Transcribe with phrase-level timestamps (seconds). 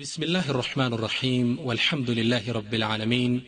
[0.00, 3.42] بسم الله الرحمن الرحيم والحمد لله رب العالمين.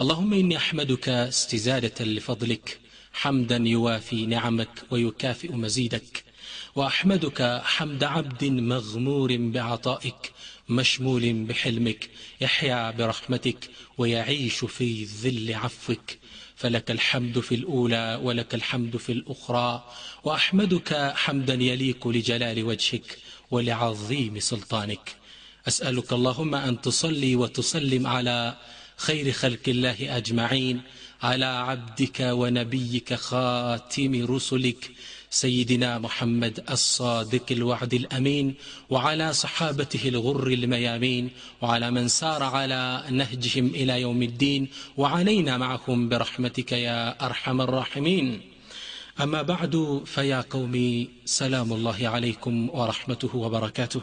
[0.00, 2.78] اللهم إني أحمدك استزادة لفضلك
[3.12, 6.24] حمدا يوافي نعمك ويكافئ مزيدك
[6.76, 10.32] وأحمدك حمد عبد مغمور بعطائك
[10.68, 12.10] مشمول بحلمك
[12.40, 16.10] يحيا برحمتك ويعيش في ذل عفوك.
[16.56, 19.84] فلك الحمد في الأولى ولك الحمد في الأخرى
[20.24, 23.18] وأحمدك حمدا يليق لجلال وجهك
[23.50, 25.18] ولعظيم سلطانك.
[25.66, 28.56] أسألك اللهم أن تصلي وتسلم على
[28.96, 30.80] خير خلق الله أجمعين
[31.22, 34.90] على عبدك ونبيك خاتم رسلك
[35.30, 38.54] سيدنا محمد الصادق الوعد الأمين
[38.90, 41.30] وعلى صحابته الغر الميامين
[41.62, 48.40] وعلى من سار على نهجهم إلى يوم الدين وعلينا معهم برحمتك يا أرحم الراحمين.
[49.20, 54.00] أما بعد فيا قومي سلام الله عليكم ورحمته وبركاته.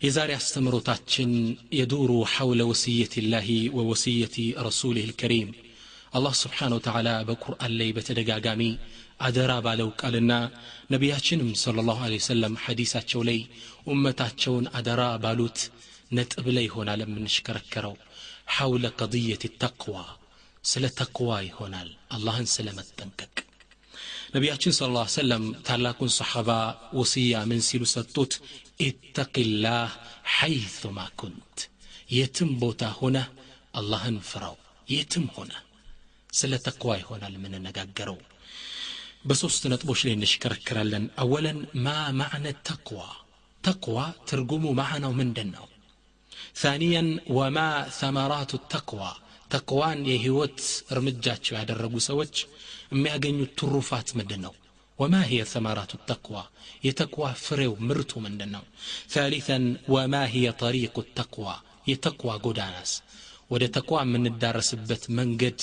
[0.00, 1.30] የዛሬ አስተምሮታችን
[1.78, 3.48] የዱሩ ሐውለ ወስየት ላሂ
[3.78, 4.36] ወወስየቲ
[4.66, 5.48] ረሱልህ ልከሪም
[6.12, 8.62] አላህ ስብሓን ወተዓላ በቁርአን ላይ በተደጋጋሚ
[9.26, 10.32] አደራ ባለው ቃልና
[10.94, 13.40] ነቢያችንም صለ ላሁ ለ ሰለም ሐዲሳቸው ላይ
[13.92, 15.58] ኡመታቸውን አደራ ባሉት
[16.10, 17.96] ነጥብ ላይ ይሆናል የምንሽከረከረው
[18.56, 19.96] ሐውለ ቀضየት ተቅዋ
[20.64, 23.34] ስለ ተቅዋ ይሆናል አላህን ስለ መጠንቀቅ
[24.34, 26.50] ነቢያችን ስለ ላ ሰለም ታላቁን ሰሓባ
[27.00, 28.32] ወስያ ምን ሲሉ ሰጡት
[28.80, 29.90] ኢተቂላህ
[30.34, 31.58] ሐይቱማ ኩንት።
[32.10, 33.16] የትም ቦታ ሆነ
[33.74, 34.56] አላህን ፍራው።
[34.88, 35.52] የትም ሆነ
[36.32, 38.18] ስለ ተቅዋ ይሆናል የምንነጋገረው።
[39.28, 43.00] በሦስት ነጥቦች ላይ እንሽከረክራለን አወለን ማ ማዕነ ተቅዋ።
[43.62, 43.96] ተቅዋ
[44.28, 45.66] ትርጉሙ ማዕናው ምንድን ነው
[46.56, 49.12] ثانيا وما ثمرات التقوى
[49.50, 50.58] ተቅዋን የህይወት
[50.92, 52.34] እርምጃቸው ያደረጉ ሰዎች
[52.92, 54.52] የሚያገኙት ትሩፋት ምንድን ነው
[54.99, 56.43] وما هي ثمرات التقوى
[56.83, 58.63] يتقوى فريو مرتو من دنو
[59.09, 59.57] ثالثا
[59.93, 61.55] وما هي طريق التقوى
[61.91, 62.91] يتقوى قداناس
[63.53, 65.57] ወደ ተቋ የምንዳረስበት መንገድ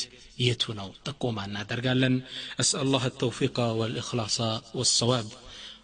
[0.47, 2.15] የቱ ነው ጠቆማ እናደርጋለን
[2.62, 4.37] እስአል አላህ التوفيق والإخلاص
[4.78, 5.28] والصواب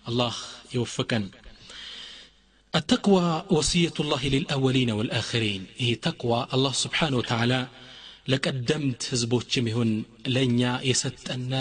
[0.08, 0.34] الله
[0.76, 1.24] يوفقن
[2.74, 7.60] التقوى وصية الله للأولين والآخرين هي تقوى الله سبحانه وتعالى
[8.32, 9.90] ለቀደምት ህዝቦችም ይሁን
[10.34, 10.60] ለእኛ
[10.90, 11.52] የሰጠነ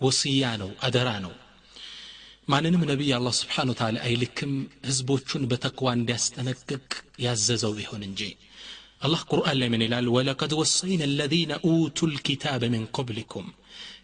[0.00, 1.34] ወስያ ነው አደራ ነው
[2.52, 4.52] ማንንም ነቢይ አላህ ስብሓን ወተላ አይልክም
[4.88, 6.88] ህዝቦቹን በተቅዋ እንዲያስጠነቅቅ
[7.24, 8.22] ያዘዘው ቢሆን እንጂ
[9.06, 13.46] አላህ ቁርአን ላይ ምን ይላል ወለቀድ ወሰይና አለዚነ ኡቱ ልኪታብ ምን ቀብሊኩም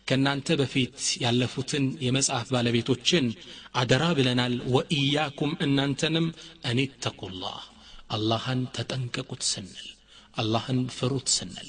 [0.08, 0.94] ከእናንተ በፊት
[1.24, 3.26] ያለፉትን የመጽሐፍ ባለቤቶችን
[3.80, 6.26] አደራ ብለናል ወኢያኩም እናንተንም
[6.70, 7.58] እኔ ተቁላህ
[8.16, 9.88] አላህን ተጠንቀቁት ስንል
[10.36, 11.68] አላህን ፍሩት ስንል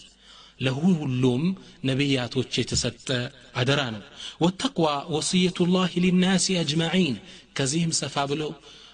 [0.59, 1.43] ለሁሉም
[1.89, 3.07] ነቢያቶች የተሰጠ
[3.61, 4.01] አደራ ነው
[4.45, 7.15] ወተቅዋ ወስየቱላህ ሊናሲ አጅማዒን
[7.59, 8.43] ከዚህም ሰፋ ብሎ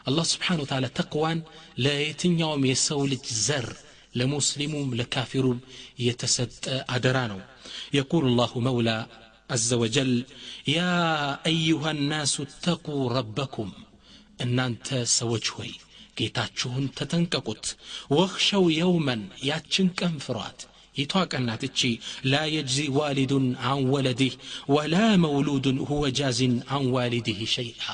[0.10, 1.40] አላህ ስብሓን ወተላ ተቅዋን
[1.86, 3.68] ለየትኛውም የሰው ልጅ ዘር
[4.20, 5.60] ለሙስሊሙም ለካፊሩም
[6.08, 6.64] የተሰጠ
[6.96, 7.42] አደራ ነው
[7.94, 8.98] يقول الله مولى
[9.50, 10.14] عز وجل
[10.70, 10.94] يا
[11.46, 13.70] أيها الناس اتقوا ربكم
[14.46, 14.88] እናንተ
[15.18, 15.70] ሰዎች ሆይ
[16.20, 17.66] ጌታችሁን ተጠንቀቁት
[18.16, 20.60] ወኽሸው የውመን ያችን ቀን ፍሯት
[21.00, 21.80] ይቷ ቀናት እቺ
[22.32, 24.34] ላ የጅዚ ዋሊዱን አን ወለዲህ
[24.76, 27.86] ወላ መውሉዱን ሁወ ጃዚን አን ዋሊድህ ሸይአ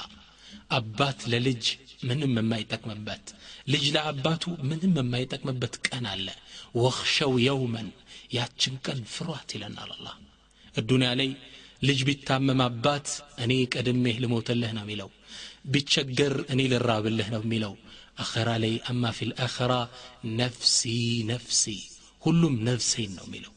[0.78, 1.64] አባት ለልጅ
[2.10, 3.26] ምንም የማይጠቅምበት
[3.74, 6.28] ልጅ ለአባቱ ምንም የማይጠቅምበት ቀን አለ
[6.82, 7.90] ወኽሸው የውመን
[8.38, 10.08] ያችን ቀን ፍሯት ይለናል አላ
[10.76, 11.30] እዱንያ ላይ
[11.82, 13.08] ልጅ ቢታመም አባት
[13.44, 15.10] እኔ ቀድሜህ ልሞትልህ ነው የሚለው
[15.74, 17.74] ቢቸገር እኔ ልራብልህ ነው የሚለው
[18.24, 19.74] አኸራ ላይ አማ ፊ ልአኸራ
[20.40, 20.80] ነፍሲ
[21.32, 21.64] ነፍሲ
[22.26, 23.54] ሁሉም ነፍሴን ነው የሚለው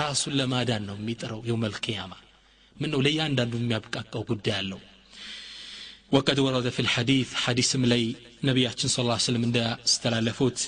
[0.00, 2.12] ራሱን ለማዳን ነው የሚጥረው የው መልክያማ
[2.76, 4.80] ምን ነው ለእያንዳንዱ የሚያብቃቃው ጉዳይ አለው
[6.12, 8.04] وقد ورد في الحديث حديث ملي
[8.44, 9.58] نبياتنا صلى الله عليه وسلم عند
[9.88, 10.58] استلالفوت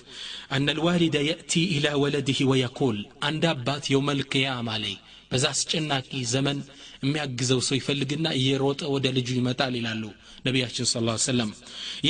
[0.53, 4.99] أن الوالد يأتي إلى ولده ويقول عند أبات يوم القيامة عليه
[5.31, 6.59] በዛ አስጨናቂ ዘመን
[7.05, 10.03] የሚያግዘው ሰው ይፈልግና እየሮጠ ወደ ልጁ ይመጣል ይላሉ
[10.47, 11.51] ነቢያችን ስ ላ ሰለም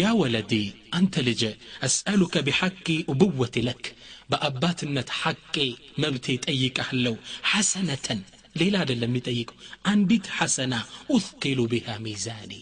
[0.00, 0.52] ያ ወለዴ
[0.98, 1.42] አንተ ልጀ
[1.86, 3.84] አስአሉከ ቢሐቂ እቡወት ለክ
[4.30, 5.56] በአባትነት ሐቄ
[6.02, 7.14] መብቴ ጠይቀሃለሁ
[7.52, 8.20] ሐሰነተን
[8.60, 9.56] ሌላ አይደለም የሚጠይቀው
[9.90, 10.74] አንዲት ሐሰና
[11.14, 12.52] ኡትኪሉ ቢሃ ሚዛኒ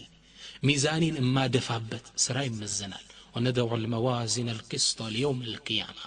[0.67, 3.05] ሚዛኔን የማደፋበት ስራ ይመዘናል
[3.35, 5.99] ወነደዑ ልመዋዚን አልቅስጦ ሊየውም ልቅያማ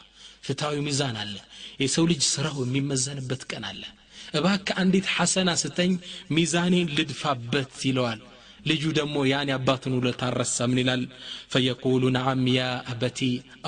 [0.45, 1.37] ፍትሐዊ ሚዛን አለ
[1.83, 3.83] የሰው ልጅ ስራው የሚመዘንበት ቀን አለ
[4.39, 5.93] እባክ አንዲት ሐሰና ስተኝ
[6.37, 8.21] ሚዛኔን ልድፋበት ይለዋል
[8.67, 11.03] ልጁ ደግሞ ያን አባትን ውለታ ረሳ ምን ይላል
[11.53, 12.63] ፈየቁሉ ነዓም ያ
[12.93, 13.21] አበቲ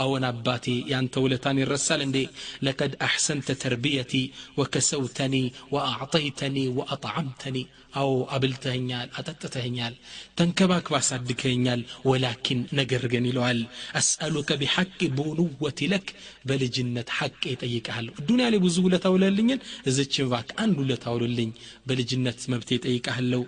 [0.02, 2.18] አዎን አባቴ ያንተ ውለታን ይረሳል እንዴ
[2.66, 4.14] ለቀድ አሕሰንተ ተርቢየቲ
[4.60, 5.34] ወከሰውተኒ
[5.74, 7.56] ወአዕጠይተኒ ወአጥዓምተኒ
[7.92, 9.94] አዎ አብልተኸኛል አጠጥተኸኛል
[10.38, 13.60] ተንከባክባ አሳድገኛል ወላኪን ነገር ግን ይለዋል
[14.00, 14.88] አስአሉከ ቢሐቅ
[15.18, 16.08] ቡኑወት ለክ
[16.48, 21.52] በልጅነት ሐቅ ይጠይቃለሁ ዱኒያ ላይ ብዙ ውለታ ውለልኝን እዝችን ባክ አንድ ውለታ ውልልኝ
[21.88, 23.42] በልጅነት መብት ይጠይቃለሁ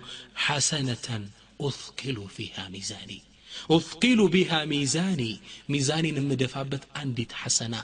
[0.45, 1.25] ሐሰነተን
[1.63, 3.11] ኡትኪሉ ፊሃ ሚዛኒ
[3.71, 5.21] ኡትኪሉ ቢሃ ሚዛኒ
[5.73, 7.75] ሚዛኔን የምደፋበት አንዲት ሐሰና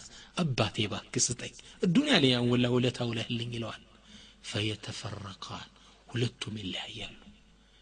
[0.42, 1.54] አባቴ ባክ ስጠኝ
[1.96, 3.82] ዱኒያ ላይ ያን ውላ ውለታ ውለህልኝ ይለዋል
[4.52, 5.68] ፈየተፈረቃን
[6.14, 7.16] ሁለቱም ይለያያሉ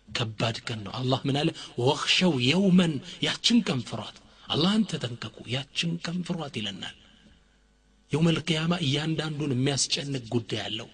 [0.07, 1.49] ከባድ ቀን ነው አላህ ምን አለ
[1.87, 2.93] ወክሸው የውመን
[3.27, 4.17] ያችን ቀን ፍሯት
[4.53, 6.95] አላህን ተጠንቀቁ ያችን ቀን ፍሯት ይለናል
[8.11, 10.89] የውም ልቅያማ እያንዳንዱን የሚያስጨንቅ ጉዳይ አለው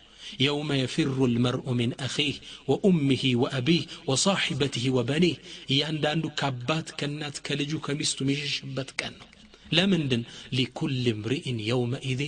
[0.47, 2.33] يوم يفر المرء من أخيه
[2.67, 5.35] وأمه وأبيه وصاحبته وبنيه
[5.69, 9.25] يانداندو كابات كنات كلجو كمستو ميششبت كانو
[9.71, 10.23] لمندن
[10.57, 12.21] لكل امرئ يومئذ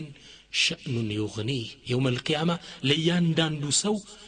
[0.50, 2.58] شأن يغنيه يوم القيامة.
[2.82, 3.70] ليان دان دو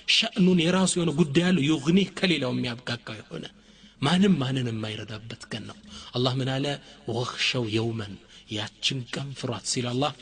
[0.07, 3.51] شأن يراس يون قد يالو يغنيه كليل أمي أبقاك هنا
[4.01, 5.13] ما نم ما نم ما يرد
[6.17, 6.73] الله من على
[7.09, 8.09] وخشو يوما
[8.51, 10.13] ياتشن كم فرات سيل الله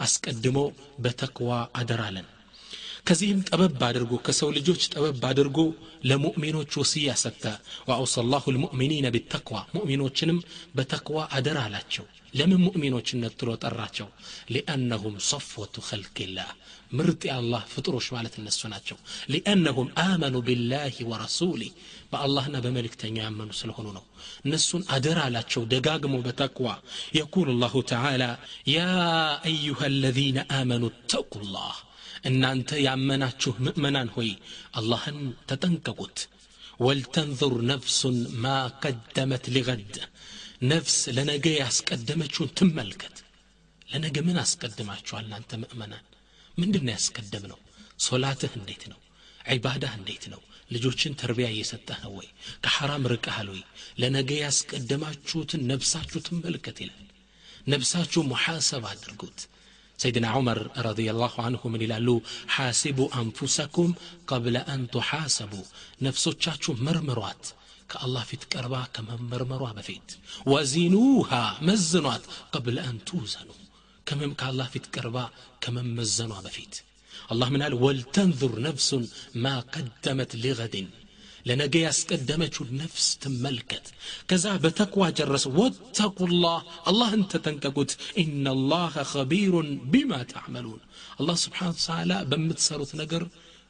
[0.00, 0.72] أسكدمو
[1.02, 2.24] بتقوى أدرالن
[3.07, 5.59] ከዚህም ጠበብ አድርጎ ከሰው ልጆች ጠበብ አድርጎ
[6.09, 7.43] ለሙእሚኖች ወስያ ሰጠ
[7.89, 10.39] ወአውሰ ላሁ ልሙእሚኒነ ቢተክዋ ሙእሚኖችንም
[10.77, 14.07] በተክዋ አደራ አላቸው ለምን ሙእሚኖችነት ትሎ ጠራቸው
[14.53, 16.49] ሊአነሁም ሰፍወቱ ኸልቅላህ
[16.91, 18.97] ምርጥ የአላህ ፍጥሮች ማለት እነሱ ናቸው
[19.33, 21.63] ሊአነሁም አመኑ ቢላህ ወረሱሊ
[22.11, 24.05] በአላህና በመልእክተኛ ያመኑ ስለሆኑ ነው
[24.45, 26.69] እነሱን አደራ አላቸው ደጋግሞ በተቅዋ
[27.19, 28.23] የቁል ላሁ ተዓላ
[28.75, 28.79] ያ
[29.51, 31.75] አዩሃ አለዚነ አመኑ እተቁላህ
[32.24, 34.30] እናንተ ያመናችሁ ምእመናን ሆይ
[34.78, 35.18] አላህን
[35.50, 36.18] ተጠንቀቁት
[36.80, 38.52] ወልተንظር ነፍሱን ማ
[38.82, 39.94] ቀደመት ሊገድ
[40.70, 43.16] ነፍስ ለነገ ያስቀደመችውን ትመልከት
[43.88, 46.04] ለነገ ምን አስቀድማችኋል እናንተ ምእመናን
[46.54, 47.58] ምንድን ነው ያስቀደም ነው
[48.06, 49.00] ሶላትህ እንዴት ነው
[49.50, 50.40] ዒባዳህ እንዴት ነው
[50.70, 52.28] ልጆችን ተርቢያ እየሰጠህ ነው ወይ
[52.64, 53.62] ከሐራም ርቀሃል ወይ
[54.02, 57.08] ለነገ ያስቀደማችሁትን ነፍሳችሁ ትመልከት ይላል
[57.66, 59.40] ነፍሳችሁ ሙሐሰብ አድርጉት
[60.02, 63.94] سيدنا عمر رضي الله عنه من يلالو حاسبوا أنفسكم
[64.26, 65.64] قبل أن تحاسبوا.
[66.02, 67.46] نفسو تشاتشو مرمروات.
[67.88, 70.08] كالله في تكربا كما مرمروا بفيت.
[70.46, 72.22] وزنوها مزنوات
[72.52, 73.60] قبل أن توزنوا.
[74.06, 76.74] كما كالله في تكربا كما مزنوا بفيت.
[77.32, 78.52] الله من قال ولتنظر
[81.46, 83.86] لنجي قدمت نفس تملكت
[84.28, 85.46] كذا بتقوى جرس.
[85.46, 86.58] واتقوا الله.
[86.88, 89.52] الله انت تنكقت إن الله خبير
[89.92, 90.80] بما تعملون.
[91.20, 93.28] الله سبحانه وتعالى بمتصرت نجر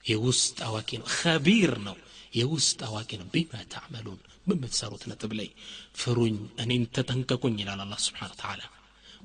[0.09, 1.03] يوست أواكين.
[1.03, 1.95] خبير نو.
[2.35, 4.19] يوست أواكين بما تعملون.
[4.47, 5.51] بمتصرت نتبلي.
[5.95, 6.49] فرون.
[6.61, 8.67] أن انت تنكقون على الله سبحانه وتعالى.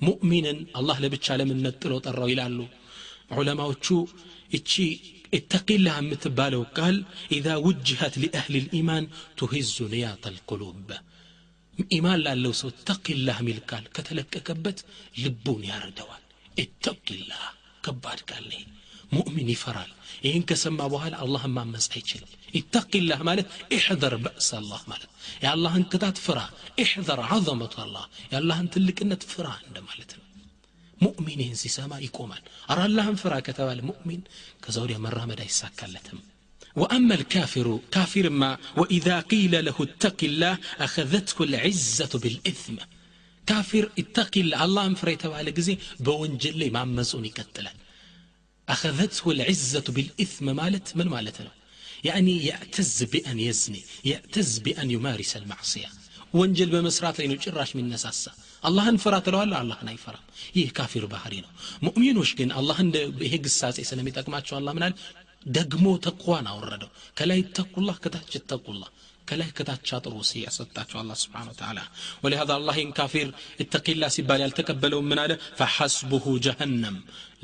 [0.01, 0.53] مؤمنا.
[0.79, 2.67] الله لبتشالم النتلو طروا إلى
[3.31, 4.07] علماء تشو
[4.55, 6.96] إتشي اتق الله የምትባለው ቃል
[7.32, 9.04] إذا وجهت لأهل الإيمان
[9.38, 10.88] تهز نياط القلوب
[11.96, 14.78] ኢማን ላለው ሰው ተቂላህ ሚል ቃል ከተለቀቀበት
[15.22, 16.22] ልቡን ያረደዋል
[16.56, 17.44] ኢተቂላህ
[17.84, 18.60] ከባድ ቃል ነው
[19.16, 19.90] ሙእሚን ይፈራል
[20.26, 22.30] ይህን ከሰማ በኋላ አላህን ማመፅ አይችልም
[22.60, 25.10] ኢተቂላህ ማለት ኢሕዘር በእስ አላህ ማለት
[25.44, 26.38] የአላህን ቅጣት ፍራ
[26.84, 30.24] ኢሕዘር ዐዘመቱ አላህ የአላህን ትልቅነት ፍራ እንደማለት ነው
[31.04, 32.42] ሙእሚን ይህን ሲሰማ ይቆማል
[32.72, 34.20] አረ አላህን ፍራ ከተባለ ሙእሚን
[34.64, 36.20] ከዛ ወዲያ መራመድ አይሳካለትም
[36.80, 38.50] وأما الكافر كافر ما
[38.80, 40.54] وإذا قيل له اتق الله
[40.86, 42.76] أخذته العزة بالإثم
[43.48, 45.74] كافر اتق الله الله انفر يتبع زي
[46.06, 47.72] بونجل لي ما مزوني كتلا
[48.68, 51.52] أخذته العزة بالإثم مالت من مالتنا
[52.08, 55.90] يعني يعتز بأن يزني يعتز بأن يمارس المعصية
[56.40, 58.24] ወንጀል በመስራት ላይ ነው ጭራሽ የሚነሳሳ
[58.62, 60.26] አላህን ፍራ ትለዋለ አላህን አይፈራም
[60.56, 61.50] ይህ ካፊር ባህሪ ነው
[61.86, 62.78] ሙእሚኖች ግን አላህ
[63.26, 64.94] ይሄ ግሳጼ ስለሚጠቅማቸው አላ ምናል
[65.52, 68.90] ደግሞ ተቅዋን አወረደው ከላይ ተቁላህ ከታች ተቁላህ
[69.28, 71.80] ከላይ ከታች አጥሮ ሲያሰጣቸው አላህ ስብሓን ወተዓላ
[72.22, 73.28] ወሊሃዛ አላህ ይህን ካፊር
[73.64, 76.96] እተቂላ ሲባል ያልተቀበለው ምን አለ ፈሐስቡሁ ጀሃነም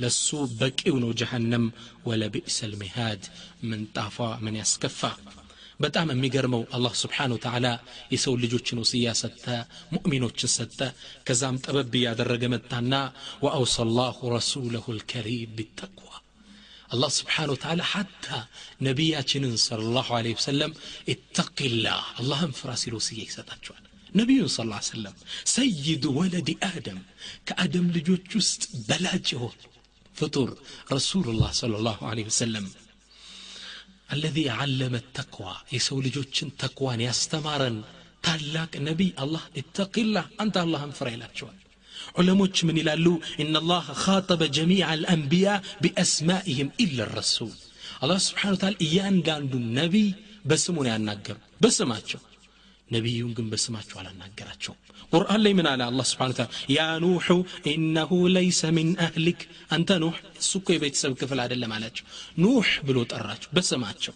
[0.02, 0.28] ለሱ
[0.60, 1.66] በቂው ነው ጀሃነም
[2.08, 3.24] ወለቢእሰ ልሚሃድ
[3.70, 5.00] ምንጣፏ ምን ያስከፋ
[5.79, 7.67] በጣም የሚገርመው አላህ ስብሓን ተዓላ
[8.13, 9.45] የሰው ልጆችን ውስያ ሰጠ
[9.93, 10.79] ሙእሚኖችን ሰጠ
[11.27, 12.93] ከዛም ጠበብ እያደረገ መጣና
[13.45, 16.09] ወአውሰ ላሁ ረሱለሁ ልከሪም ቢተቅዋ
[16.89, 18.27] አላህ ስብሓን ወተዓላ ሐታ
[18.87, 20.73] ነቢያችንን ስለ ላሁ ለ ወሰለም
[21.13, 25.15] ኢተቂላህ አላህን ፍራ ሲል ውስያ ይሰጣቸዋል ነቢዩን ስ ላ ሰለም
[25.53, 26.99] ሰይድ ወለድ አደም
[27.49, 29.55] ከአደም ልጆች ውስጥ በላጭ የሆኑ
[30.15, 30.49] ፍጡር
[30.95, 32.65] ረሱሉላህ ሰለላሁ ዐለይሂ ወሰለም
[34.13, 35.55] الذي علم التقوى.
[35.75, 37.77] يسو لجوشن تقوى يستمرن
[38.23, 41.39] تعلق نبي الله اتق الله أنت الله انفره لك
[42.17, 47.55] علموش من الالو إن الله خاطب جميع الأنبياء بأسمائهم إلا الرسول
[48.03, 50.07] الله سبحانه وتعالى إيان داندو النبي
[50.49, 51.17] بسمون يعني
[51.61, 52.19] بسماتشو
[52.95, 54.79] ነቢዩን ግን በስማቸው አላናገራቸውም
[55.13, 57.27] ቁርአን ላይ ምን አለ አላ ስብን ታላ ያ ኑሑ
[57.71, 59.41] ኢነሁ ለይሰ ሚን አህሊክ
[59.75, 62.05] አንተ ኑሕ እሱ እኮ የቤተሰብ ክፍል አይደለም አላቸው
[62.43, 64.15] ኑሕ ብሎ ጠራቸው በስማቸው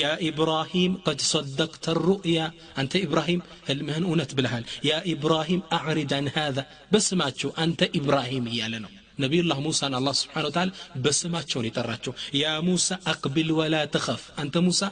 [0.00, 2.38] ያ ኢብራሂም ቀድ ሰደቅተ ሩእያ
[2.82, 8.92] አንተ ኢብራሂም ህልምህን እውነት ብልሃል ያ ኢብራሂም አዕሪድ አን ሃذا በስማቸው አንተ ኢብራሂም እያለ ነው
[9.24, 10.72] نبي الله موسى أن الله سبحانه وتعالى
[11.04, 14.88] بسماتشون يتراتشو يا موسى أقبل ولا تخف أنت موسى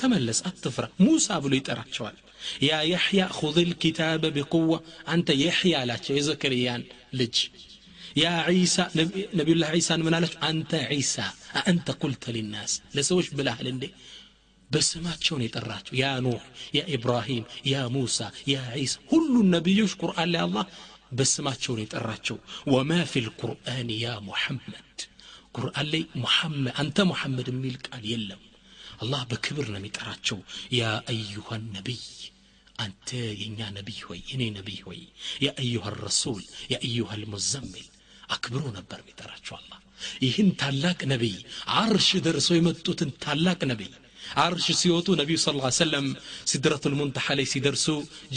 [0.00, 2.14] تملس أتفرأ موسى بلو يتراتشوال
[2.62, 4.82] يا يحيى خذ الكتاب بقوة.
[5.08, 6.20] أنت يحيى لا شيء.
[6.20, 7.36] زكريان لج.
[8.16, 11.24] يا عيسى نبي, نبي الله عيسى من أنت عيسى.
[11.68, 12.82] أنت قلت للناس.
[12.94, 13.90] لسوش بالأهل اللي
[14.70, 16.42] بس ما تشوني تراتو يا نوح
[16.74, 20.66] يا إبراهيم يا موسى يا عيسى كل النبي يشكر على الله
[21.12, 24.96] بس ما تشوني تراتو وما في القرآن يا محمد
[25.54, 28.38] قرآن لي محمد أنت محمد ملك قال يلم
[29.03, 30.39] አላህ በክብር ነው የሚጠራቸው
[30.79, 32.03] ያ አዩሃ ነቢይ
[32.83, 35.01] አንተ የእኛ ነቢይ ሆይ እኔ ነቢይ ሆይ
[35.45, 37.87] ያ አዩሃ ረሱል ያ አዩሃ ልሙዘሚል
[38.35, 39.79] አክብሮ ነበር የሚጠራቸው አላህ
[40.25, 41.35] ይህን ታላቅ ነቢይ
[41.81, 43.91] አርሽ ደርሰው የመጡትን ታላቅ ነቢይ
[44.43, 46.05] አርሽ ሲወጡ ነቢዩ ስ ሰለም
[46.49, 47.85] ሲድረቱ ልሙንተሓ ላይ ሲደርሱ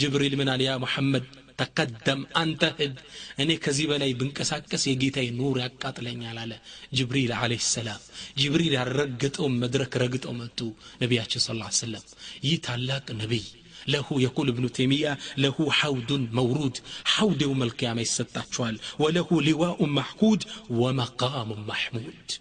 [0.01, 1.25] ጅብሪል ምናል ያ ሙሐመድ
[1.59, 2.95] ተቀደም አንተ ሂድ
[3.41, 6.53] እኔ ከዚህ በላይ ብንቀሳቀስ የጌታዬ ኑር ያቃጥለኛል አለ
[6.97, 8.01] ጅብሪል አለህ ሰላም
[8.41, 10.59] ጅብሪል ያልረገጠውን መድረክ ረግጠው መጡ
[11.03, 11.49] ነቢያችን ስ
[11.81, 12.03] ሰለም
[12.47, 13.45] ይህ ታላቅ ነቢይ
[13.93, 15.07] ለሁ የቁል እብኑ ቴሚያ
[15.43, 16.77] ለሁ ሐውዱን መውሩድ
[17.13, 20.43] ሐውድ የውም ልቅያማ ይሰጣችኋል ወለሁ ሊዋኡ ማሕኩድ
[20.79, 22.31] ወመቃሙ ማሕሙድ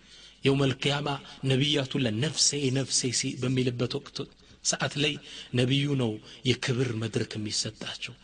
[0.44, 1.08] የውም ልቅያማ
[1.50, 2.48] ነቢያቱን ለነፍሴ
[2.78, 3.02] ነፍሴ
[3.42, 4.18] በሚልበት ወቅት
[4.70, 5.14] ሰዓት ላይ
[5.60, 6.12] ነቢዩ ነው
[6.50, 8.14] የክብር መድረክ የሚሰጣቸው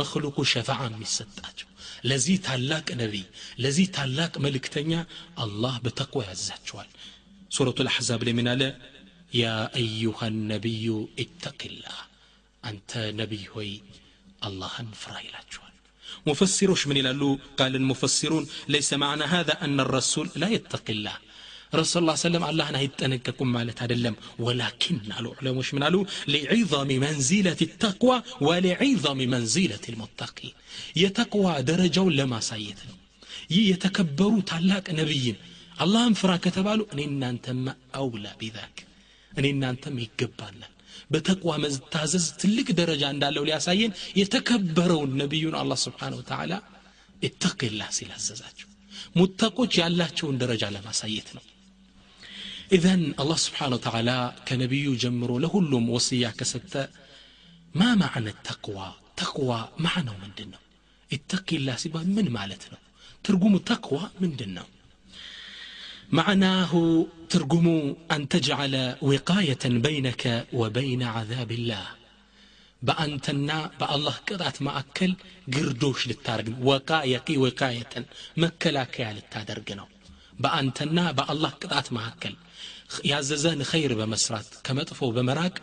[0.00, 1.68] መክሉቁ ሸፋዓ የሚሰጣቸው
[2.10, 3.24] ለዚህ ታላቅ ነቢይ
[3.64, 4.92] ለዚህ ታላቅ መልእክተኛ
[5.44, 6.90] አላህ በተቅዋ ያዛቸዋል
[7.56, 8.62] ሱረቱ ልአሕዛብ ላይ ምን አለ
[9.42, 9.46] ያ
[9.80, 10.18] አዩሃ
[10.52, 10.86] ነቢዩ
[11.24, 11.98] ኢተቅላህ
[12.62, 13.70] አንተ ነቢይ ሆይ
[14.48, 15.70] አላህን ፍራ ይላቸዋል
[16.28, 17.22] ሙፈሲሮች ምን ይላሉ
[17.58, 21.16] ቃል المفسرون ليس معنى هذا أن الرسول لا يتقي الله
[21.75, 22.63] رسول الله صلى الله عليه وسلم الله
[23.51, 23.93] مالت هذا
[24.39, 25.83] ولكن قالوا علموش من
[26.27, 30.51] لعظم منزلة التقوى ولعظم منزلة المتقي
[31.09, 32.75] تقوى درجة لما يا
[33.49, 35.35] يتكبروا تعلق نبيين
[35.81, 37.49] الله انفرا كتبالو ان ان انت
[37.95, 38.85] اولى بذاك
[39.37, 40.67] ان ان انت ما يقبالنا
[41.11, 46.61] بتقوى مزتازز تلك درجة عند الله لياسين يتكبروا النبي الله سبحانه وتعالى
[47.23, 48.67] اتق الله سلاززاتك
[49.15, 50.05] متقوش يالله
[50.43, 51.41] درجة لما سيدنا
[52.76, 54.10] ኢዘን አላህ ስብሓን ወተዓላ
[54.48, 56.72] ከነቢዩ ጀምሮ ለሁሉም ወስያ ከሰጠ
[57.74, 58.78] ማ ማዕነ ተቅዋ
[59.20, 59.50] ተቅዋ
[59.84, 60.62] ማዕናው ምንድን ነው
[61.10, 62.80] ኢተቂላ ሲባል ምን ማለት ነው
[63.24, 64.68] ትርጉሙ ተቅዋ ምንድን ነው
[66.12, 66.72] معناه
[67.30, 67.78] ترجمو
[68.12, 71.86] أن تجعل وقاية بينك وبين عذاب الله
[72.82, 75.12] በአንተና በአላህ ቅጣት ማዕከል
[75.54, 78.04] ግርዶሽ ልታደርግ ነው ወቃየቂ ወቃየተን
[78.42, 79.86] መከላከያ ልታደርግ ነው
[80.40, 82.34] በአንተና በአላህ ቅጣት መካከል
[83.10, 85.54] ያዘዘን ኸይር በመስራት ከመጥፎ በመራቅ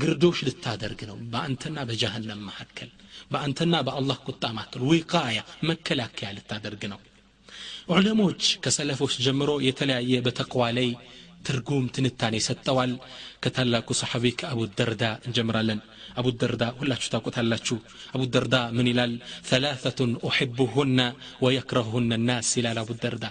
[0.00, 2.90] ግርዶሽ ልታደርግ ነው በአንተና በጀሃነም መካከል
[3.32, 5.38] በአንተና በአላህ ቁጣ መካከል ዊቃያ
[5.70, 7.00] መከላከያ ልታደርግ ነው
[7.92, 10.88] ዑለሞች ከሰለፎች ጀምሮ የተለያየ በተቅዋ ላይ
[11.46, 12.92] ትርጉም ትንታኔ ሰጠዋል
[13.42, 15.80] ከታላቁ ሰሓቢ ከአቡ ደርዳ እንጀምራለን
[16.20, 17.76] አቡ ደርዳ ሁላችሁ ታውቁታላችሁ
[18.14, 19.12] አቡ ደርዳ ምን ይላል
[19.48, 21.00] ተላተቱን ኡሕቡሁና
[21.44, 23.26] ወየክረሁነ ናስ ይላል አቡ ደርዳ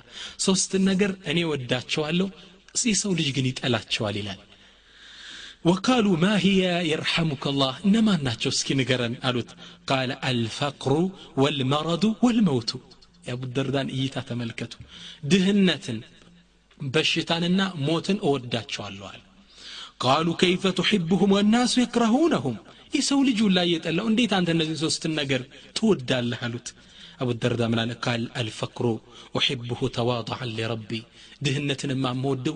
[0.45, 2.29] ሶስት ነገር እኔ ወዳቸዋለሁ
[2.74, 4.40] የሰው ልጅ ግን ይጠላቸዋል ይላል።
[5.64, 7.44] ወቃሉ ማ ህየ የርሐሙከ
[7.82, 8.50] እነማን ናቸው?
[8.54, 9.50] እስኪ ንገረን አሉት።
[9.90, 10.94] ቃለ አልፈቅሩ
[11.38, 12.70] ወልመረዱ ወልመውቱ።
[13.24, 14.72] የአቡ ደርዳን እይታ ተመልከቱ።
[15.24, 15.98] ድህነትን
[16.80, 19.20] በሽታንና ሞትን እወዳቸዋለዋል
[20.02, 22.56] ቃሉ ከይፈ ትሕብሁም ወናሱ የክረሁነሁም።
[22.94, 25.42] የሰው ልጁ ላይ የጠላው እንዴት አንተ እነዚህ ሶስትን ነገር
[25.76, 26.40] ትወዳለህ?
[26.46, 26.68] አሉት
[27.22, 28.86] أبو الدرداء من قال الفقر
[29.38, 31.02] أحبه تواضعا لربي.
[31.44, 32.54] دهنتنا ما مودو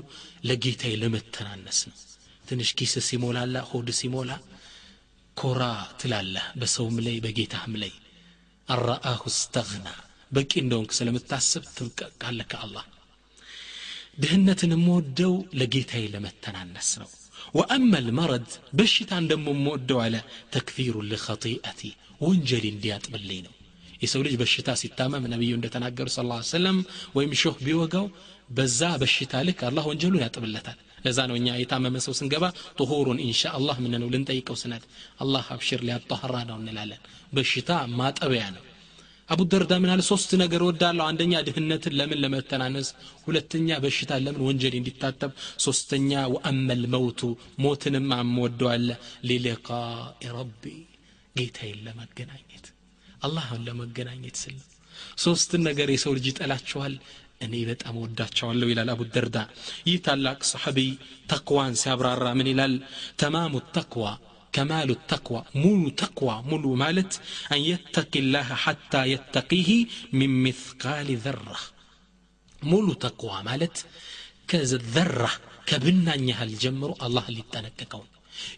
[0.48, 1.92] لقيتي لمتنا النسن
[2.46, 4.38] تنش كيس سيمولا لا خود سيمولا
[5.40, 7.92] كرا تلالا بسوم لي بقيت عملي
[8.74, 9.94] الرآه استغنى
[10.34, 11.62] بك إنهم كسلم التاسب
[12.22, 12.84] قال لك الله
[14.22, 17.02] دهنتنا مودو لقيتي لمتنا النسن
[17.58, 18.46] وأما المرض
[18.78, 20.20] بشت عندما مودو على
[20.56, 23.55] تكثير لخطيئتي وانجلين ديات بلينو
[24.03, 26.21] የሰው ልጅ በሽታ ሲታመም ነቢዩ እንደተናገሩ ስ
[26.53, 26.77] ሰለም
[27.17, 28.05] ወይም ሾህ ቢወጋው
[28.49, 32.45] በዛ በሽታ ልክ አላህ ወንጀሉን ያጥብለታል ለዛ ነው እኛ የታመመ ሰው ስንገባ
[32.79, 34.83] ጥሁሩን ኢንሻ አላህ ምን ነው ልንጠይቀው ስነድ
[35.23, 37.01] አላህ አብሽር ሊያጣህራ ነው እንላለን
[37.33, 37.69] በሽታ
[37.99, 38.65] ማጠቢያ ነው
[39.29, 42.87] አቡ ደርዳ ምን አለ ሶስት ነገር ወዳለሁ አንደኛ ድህነትን ለምን ለመተናነስ
[43.27, 45.31] ሁለተኛ በሽታ ለምን ወንጀል እንዲታጠብ
[45.65, 47.21] ሶስተኛ ወአመል መውቱ
[47.65, 48.89] ሞትንም አምወደዋለ
[49.29, 50.63] ሊሊቃኢ ረቢ
[51.35, 52.65] ጌታዬን ለመገናኘት
[53.27, 54.57] አላህን ለመገናኘት ስል
[55.25, 56.95] ሶስትን ነገር የሰው ልጅ ይጠላቸዋል
[57.45, 59.37] እኔ በጣም ወዳቸዋለሁ ይላል አቡ ደርዳ
[59.89, 60.79] ይህ ታላቅ ሰሐቢ
[61.31, 62.75] ተቅዋን ሲያብራራ ምን ይላል
[63.23, 64.05] ተማሙ ተቅዋ
[64.53, 67.11] كمال التقوى مولو تقوى مولو مالت
[67.53, 69.69] أن يتقي الله حتى يتقيه
[70.19, 71.59] من مثقال ذرة
[72.71, 73.75] مولو تقوى مالت
[74.49, 75.31] كذا ذرة
[75.69, 78.07] كبنا نهال جمرو الله اللي تنككون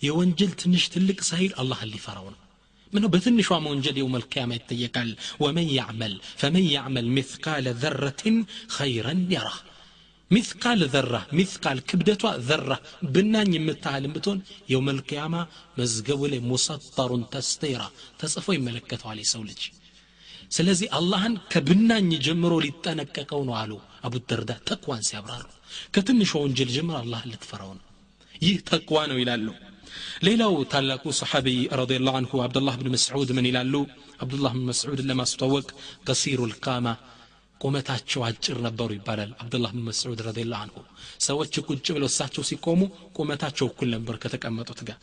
[0.08, 2.36] يوانجل تنش تلك سهيل الله اللي فرون
[2.92, 5.16] منه بتنشوا من جدي يوم القيامة يتيقال.
[5.42, 8.25] ومن يعمل؟ فمن يعمل مثقال ذرة
[8.76, 9.59] خيرا يره.
[10.30, 12.80] مثقال ذرة مثقال كبدة ذرة.
[13.14, 15.40] بنان يمتعلم بتون يوم القيامة
[15.78, 19.61] مزقولة مسطر تستيرا تصفو يملكة علي سولج
[20.57, 25.47] سلزي الله كبنان يجمرو لتانك كونو علو أبو الدرداء تقوان سيبرار
[25.92, 27.78] كتنشو جل جمر الله لتفرون.
[28.42, 29.54] يه تقوانو يلالو.
[30.28, 31.48] ሌላው ታላቁ ሰሓቢ
[31.80, 33.74] ረዲየላሁ አንሁ አብዱላህ ብን መስዑድ ምን ይላሉ
[34.24, 35.68] አብዱላህ ብን መስዑድን ለማስተዋወቅ
[36.08, 36.88] ቀሲሩ ልቃማ
[37.62, 40.78] ቁመታቸው አጭር ነበሩ ይባላል አብዱላህ ብን መስዑድ ረዲላ አንሁ
[41.28, 42.82] ሰዎች ቁጭ ብለው እሳቸው ሲቆሙ
[43.18, 45.00] ቁመታቸው እኩል ነበር ከተቀመጡት ጋር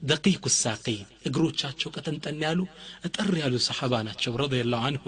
[0.00, 2.60] ደቂቁ ሳቂን እግሮቻቸው ቀጠንጠን ያሉ
[3.08, 5.04] እጠር ያሉ ሰሓባ ናቸው ረዲላሁ አንሁ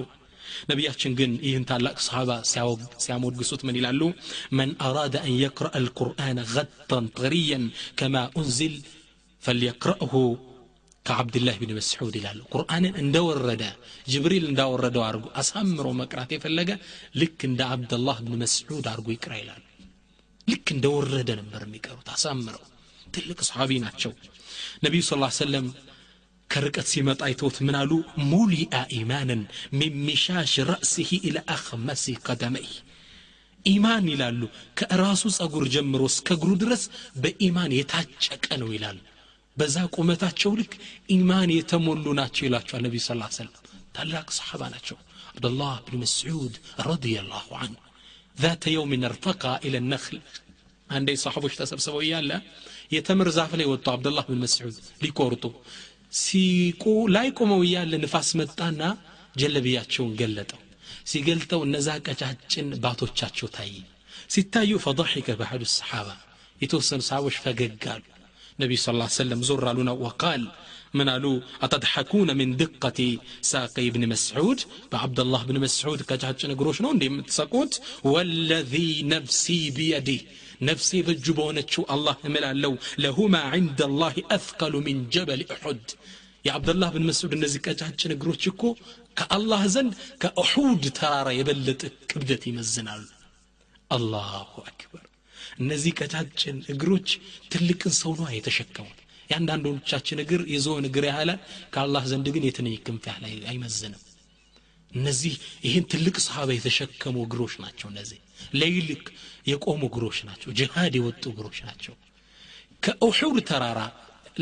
[0.71, 2.31] ነቢያችን ግን ይህን ታላቅ ሰሓባ
[3.05, 4.01] ሲያሞግሱት ምን ይላሉ
[4.59, 7.65] መን አራደ አን የቅረአ አልቁርአን ገጠን ጠሪየን
[8.01, 8.75] ከማ ኡንዚል
[9.43, 10.13] ፈልየቅረእሁ
[11.07, 13.65] ከአብድላህ ብን መስዑድ ይላሉ ቁርአንን እንደወረደ
[14.13, 16.71] ጅብሪል እንዳወረደው አድርጎ አሳምሮ መቅራት የፈለገ
[17.21, 19.63] ልክ እንደ አብደላህ ብን መስዑድ አድርጎ ይቅራ ይላሉ
[20.49, 22.65] ልክ እንደወረደ ነበር የሚቀሩት አሳምረው
[23.07, 24.13] ትልቅ ሰሓቢ ናቸው
[24.85, 25.67] ነቢዩ ስ ሰለም
[26.51, 27.93] ከርቀት ሲመጣ አይተውት ምን አሉ
[28.33, 29.41] ሙሊአ ኢማንን
[29.79, 32.69] ሚን ሚሻሽ ረእሲህ ኢለ አኽመሲ ቀደመይ
[33.65, 34.41] ኢማን ይላሉ
[34.79, 36.83] ከራሱ ጸጉር ጀምሮ እስከ እግሩ ድረስ
[37.23, 38.99] በኢማን የታጨቀ ነው ይላሉ
[39.57, 40.73] በዛ ቁመታቸው ልክ
[41.17, 43.55] ኢማን የተሞሉ ናቸው ይላቸዋል ነቢ ስ ሰለም
[43.97, 44.97] ታላቅ ሰሓባ ናቸው
[45.33, 46.55] አብደላህ ብን መስዑድ
[46.89, 47.81] ረዲየላሁ አንሁ
[48.37, 50.17] ذات يوم ارتقى إلى النخل
[50.91, 52.31] አንዴ ሰሓቦች ተሰብስበው እያለ
[52.95, 55.88] የተምር ዛፍ ላይ ወጡ አብደላህ ብን መስዑድ ሊቆርጡ ሲቁ
[57.16, 58.82] ላይ ቆመው እያለ ንፋስ መጣና
[59.36, 60.62] ጀለብያቸውን ገለጠው
[61.12, 63.76] ሲገልጠው እነዛ ቀጫጭን ባቶቻቸው ታየ
[64.34, 66.10] ሲታዩ ፈضحከ ባዕዱ ሰሓባ
[66.62, 68.04] የተወሰኑ ሰሃቦች ፈገግ አሉ
[68.60, 70.42] ነቢዩ ስ ሰለም ዞር አሉና ወቃል
[70.98, 71.26] ምን አሉ
[71.66, 73.00] አተድሐኩነ ምን ድቀቲ
[73.50, 74.60] ሳቀ ብን መስዑድ
[74.92, 77.74] በዓብደላህ ብን መስዑድ ቀጫጭን እግሮች ነው እንደ የምትሰቁት
[78.14, 78.74] ወለذ
[79.14, 79.46] ነፍሲ
[79.78, 80.22] ቢየዲህ
[80.62, 82.78] نفسي ضجبونك الله ملالو.
[82.98, 85.82] لهما عند الله أثقل من جبل أحد.
[86.46, 88.70] يا عبد الله بن مسعود النزك أجهد نقروتشكو
[89.18, 93.04] كالله زند كأحود ترارة يبلت كبدتي مزنال
[93.98, 95.02] الله أكبر.
[95.60, 97.20] نزيك تاتشن اجروش
[97.50, 98.86] تلك انسونو هي تشكو
[99.30, 101.40] يعني عندهم تاتشن اجر يزون اجر على
[101.74, 103.98] كالله زندقين يتنيكم في حلاي اي مزنا
[104.96, 108.20] نزي يهن تلك صحابة يتشكم وجروش ناتشو نزي
[108.54, 109.06] ليلك
[109.51, 111.95] የቆሙ እግሮች ናቸው ጅሃድ የወጡ እግሮች ናቸው
[112.87, 113.81] ከኡሑድ ተራራ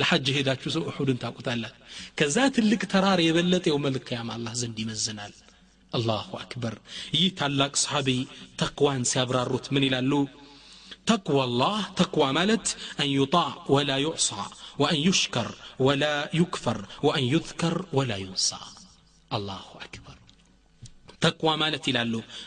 [0.00, 1.74] ለሐጅ ሄዳችሁ ሰው ኡሑድን ታቁታላት
[2.18, 5.34] ከዛ ትልቅ ተራራ የበለጠ የው መልክያም አላህ ዘንድ ይመዝናል
[5.92, 6.74] አላሁ አክበር
[7.16, 8.08] ይህ ታላቅ ሰሓቢ
[8.62, 10.12] ተቅዋን ሲያብራሩት ምን ይላሉ
[11.06, 12.66] تقوى الله تقوى مالت
[13.00, 14.44] أن يطاع ولا يعصى
[14.78, 18.56] وأن يشكر ولا يكفر وأن يذكر ولا ينسى
[19.30, 20.16] الله أكبر
[21.20, 22.02] تقوى مالت إلى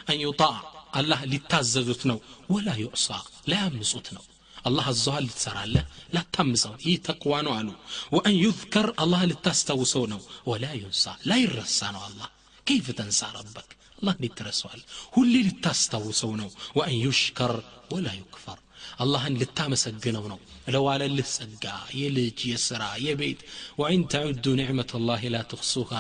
[0.10, 0.56] أن يطاع
[0.93, 3.09] አላህ ሊታዘዙት ነው ወላ ዩዕሳ
[3.51, 4.25] ላያምፁት ነው
[4.61, 7.69] አላህ አዘዋል ልትሰራለህ ላታምፀው ይህ ተቅዋ ነው አሉ
[8.15, 12.29] ወአን ዩዝከር አላህ ልታስታውሰው ነው ወላ ዩንሳ ላይረሳ ነው አላህ
[12.67, 14.81] ከይፍ ተንሳ ረበክ አላህ እንዴት ትረሰዋል
[15.15, 17.55] ሁሌ ልታስታውሰው ነው ወአን ዩሽከር
[17.95, 18.59] ወላ ዩክፈር
[19.03, 20.39] አላህን ልታመሰግነው ነው
[20.75, 21.65] ለዋለልህ ጸጋ
[21.99, 23.41] የልጅ የስራ የቤት
[23.81, 25.93] ወኢን ተዑዱ ኒዕመት ላህ ላ ትክሱሃ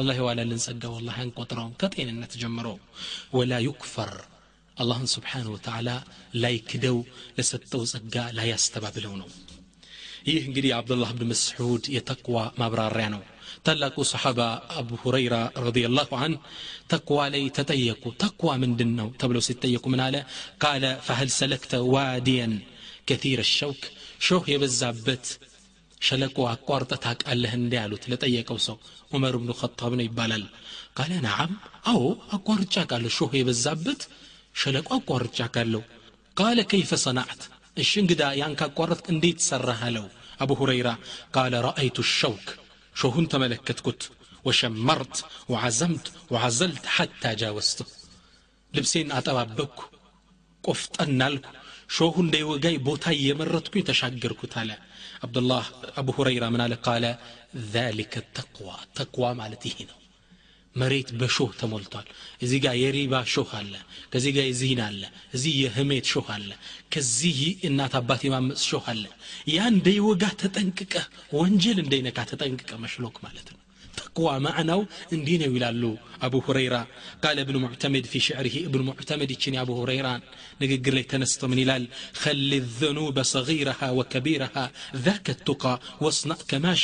[0.00, 2.68] አላህ የዋለልን ጸጋ ወላ አንቆጥረውም ከጤንነት ጀምሮ
[3.38, 4.12] ወላ ዩክፈር
[4.77, 5.89] አላህን ስብሓንሁ ወተዓላ
[6.43, 6.97] ላይክደው
[7.37, 9.29] ለሰጠው ጸጋ ላያስተባብለው ነው
[10.29, 13.21] ይህ እንግዲህ የአብዱላህ ብን መስዑድ የተቅዋ ማብራሪያ ነው
[13.65, 14.39] ታላቁ ሰሓባ
[14.79, 15.35] አቡ ሁረይራ
[15.65, 16.33] ረዲየላሁ አን
[16.91, 20.15] ተቅዋ ላይ ተጠየቁ ተቅዋ ምንድን ነው ተብለው ሲጠየቁ ምን አለ
[20.63, 22.53] ቃለ ፈህል ሰለክተ ዋዲየን
[23.09, 23.83] ከቲር ሸውክ
[24.27, 25.25] ሾህ የበዛበት
[26.01, 28.77] ሸለቆ አቋርጠ ታቃለህ እንዲ አሉት ለጠየቀው ሰው
[29.13, 30.43] ዑመር ብኑ ኸጣብ ነው ይባላል
[30.97, 31.51] ቃለ ነዓም
[31.91, 32.01] አዎ
[32.37, 34.01] አቋርጫ ቃለሁ ሾህ የበዛበት
[34.61, 35.83] ሸለቆ አቋርጫ ቃለሁ
[36.37, 37.43] ቃለ ከይፈ ሰናዕት
[37.83, 40.07] እሺ እንግዳ ያን ካቋረጥክ እንዴት ሰራህ አለው
[40.43, 40.89] አቡ ሁረይራ
[41.37, 42.47] ቃለ ረአይቱ ሸውክ
[42.95, 44.01] ሾሁን ተመለከትኩት
[44.45, 45.15] وشمرت
[45.51, 47.85] وعزمت وعزلت حتى جاوزته
[48.73, 49.79] ልብሴን አጠባበቅኩ
[50.63, 51.45] ቆፍጠን አልኩ
[51.95, 54.69] ሾሁ እንዳይወጋይ ቦታ እየመረጥኩኝ ተሻገርኩት አለ
[55.25, 55.65] አብዱላህ
[55.99, 57.05] አቡ ሁረይራ ምን አለ ቃለ
[57.75, 58.67] ذلك ተቅዋ
[58.99, 59.96] ተቅዋ ማለት ይሄ ነው
[60.76, 62.06] መሬት በሾህ ተሞልቷል።
[62.42, 63.72] እዚህ ጋር የሪባ ሾህ አለ
[64.12, 65.02] ከዚህ ጋር የዚህን አለ
[65.36, 66.50] እዚህ የህሜት ሾህ አለ
[66.94, 69.04] ከዚህ እናት አባት የማመፅ ሾህ አለ።
[69.50, 70.94] ያ እንደይወጋ ተጠንቅቀ
[71.38, 73.57] ወንጀል እንደይነካ ተጠንቅቀ መሽሎክ ማለት ነው
[74.17, 74.81] ተቅዋ ማዕናው
[75.15, 75.83] እንዲህ ነው ይላሉ
[76.25, 76.75] አቡ ሁረይራ
[77.23, 80.21] ቃለ እብኑ ሙዕተመድ ፊ ሽዕሪህ እብኑ ሙዕተመድ ይችን የአቡ ሁረይራን
[80.61, 81.83] ንግግር ላይ ተነስቶ ምን ይላል
[82.23, 84.65] خل الذنوب صغيرها وكبيرها
[85.05, 86.83] ذاك التقى واصنع كماش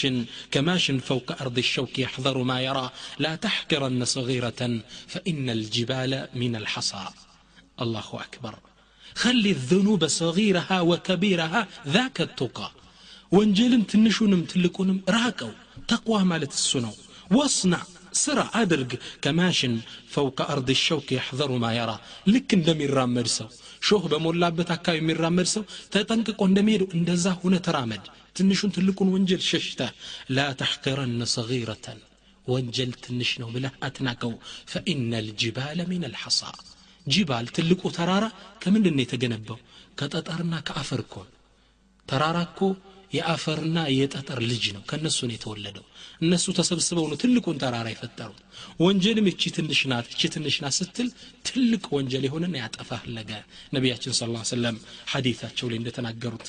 [0.54, 2.88] كماش فوق أرض الشوك يحذر ما يرى
[3.20, 4.62] لا تحقرن صغيرة
[5.14, 7.06] فإن الجبال من الحصى
[7.80, 8.54] الله أكبر
[9.16, 12.70] خل الذنوب صغيرها وكبيرها ذاك التقى
[13.32, 15.52] ወንጀልን ትንሹንም ትልቁንም ራቀው
[15.90, 16.94] ተቅዋ ማለት እሱ ነው
[17.30, 17.84] ወስናዕ
[18.20, 18.92] ስራ አድርግ
[19.24, 19.74] ከማሽን
[20.14, 21.92] ፈውቀ አርድ ሸውክ ያሕዘሩ ማ የራ
[22.34, 23.50] ልክ እንደሚራመድ ሰው
[23.88, 28.06] ሾህ በሞላበት አካባቢ የሚራመድ ሰው ተጠንቅቆ እንደሚሄዱ እንደዛ ሁነ ተራመድ
[28.38, 29.82] ትንሹን ትልቁን ወንጀል ሸሽተ
[30.36, 32.00] ላ ተሕቅረን ሰጊረተን
[32.48, 34.32] ወንጀል ትንሽ ነው ብለህ አትናቀው
[34.72, 36.42] ፈኢነ ልጅባለ ሚን አልሐሳ
[37.08, 38.26] ጅባል ትልቁ ተራራ
[38.64, 39.60] ከምንድን ነው የተገነባው
[40.00, 41.16] ከጠጠርና ከአፈር እኮ
[42.08, 42.60] ተራራ እኮ
[43.15, 45.85] የአፈርና የጠጠር ልጅ ነው። ከእነሱ ነው የተወለደው።
[46.21, 48.41] እነሱ ተሰብስበው ነው ትልቁን ተራራ የፈጠሩት።
[48.81, 51.09] ወንጀልም እቺ ትንሽ ናት እቺ ትንሽ ናት ስትል
[51.49, 53.31] ትልቅ ወንጀል የሆነና ያጠፋህ ነገ
[53.75, 54.79] ነቢያችን ስለ ሰለም
[55.13, 56.47] ሐዲታቸው ላይ እንደተናገሩት።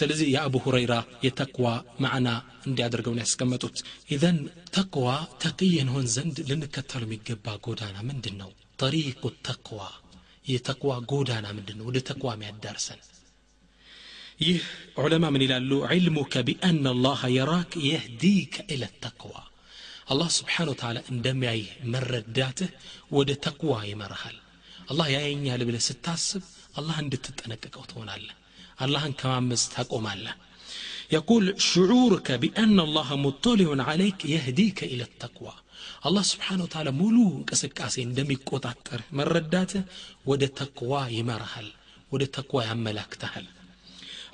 [0.00, 0.94] ስለዚህ የአቡ ሁረይራ
[1.26, 1.66] የተቅዋ
[2.00, 2.28] ማዕና
[2.68, 3.76] እንዲያደርገው ነው ያስቀመጡት።
[4.10, 4.38] ኢዘን
[4.70, 5.08] ተቅዋ
[5.44, 8.50] ተቅይ እንሆን ዘንድ ልንከተሉ የሚገባ ጎዳና ምንድን ነው
[8.82, 9.80] ጠሪቁ ተቅዋ።
[10.46, 13.00] የተቅዋ ጎዳና ምንድን ነው ወደ ተቅዋ የሚያዳርሰን
[14.45, 14.61] ይህ
[15.03, 19.33] ዑለማ ምን ይላሉ ዕልሙከ ቢአና አላህ የራክ የህዲከ ኢለ ተቅዋ
[20.13, 22.71] አላህ ስብሓን ወተላ እንደሚያይህ መረዳትህ
[23.17, 24.37] ወደ ተቅዋ ይመርሃል
[24.91, 26.43] አላህ ያየኛል ብለህ ስታስብ
[26.79, 28.37] አላህ እንድትጠነቀቀው ትሆናለህ
[28.85, 30.35] አላህን ከማመፅ ታቆማለህ
[31.11, 35.53] يقول شعورك بأن الله مطلع عليك يهديك إلى التقوى
[36.07, 39.81] الله سبحانه وتعالى ملو انكسكاسي اندمي قطعتر مرداته
[40.29, 41.67] ود تقوى يمرهل
[42.11, 43.45] ود تقوى يملاكتهل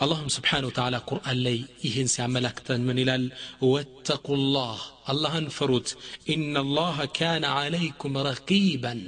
[0.00, 3.24] አላህም ስብሓን ወተዓላ ቁርአን ላይ ይህን ሲያመላክተን ምን ይላል
[3.70, 4.80] ወተቁ ላህ
[5.12, 5.88] አላህን ፍሩት
[6.34, 9.02] ኢናላህ ካነ ዓለይኩም ረቂበን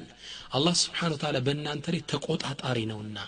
[0.57, 3.19] አላህ ስብሓን ወተዓላ በእናንተ ላይ ተቆጣጣሪ ነውና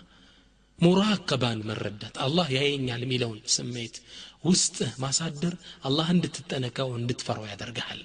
[0.79, 3.97] ሙራከባን መረዳት አላህ ያየኛል የሚለውን ስሜት
[4.44, 5.55] ውስጥህ ማሳደር
[5.88, 8.03] አላህ እንድትጠነቀው እንድትፈራው ያደርግሃል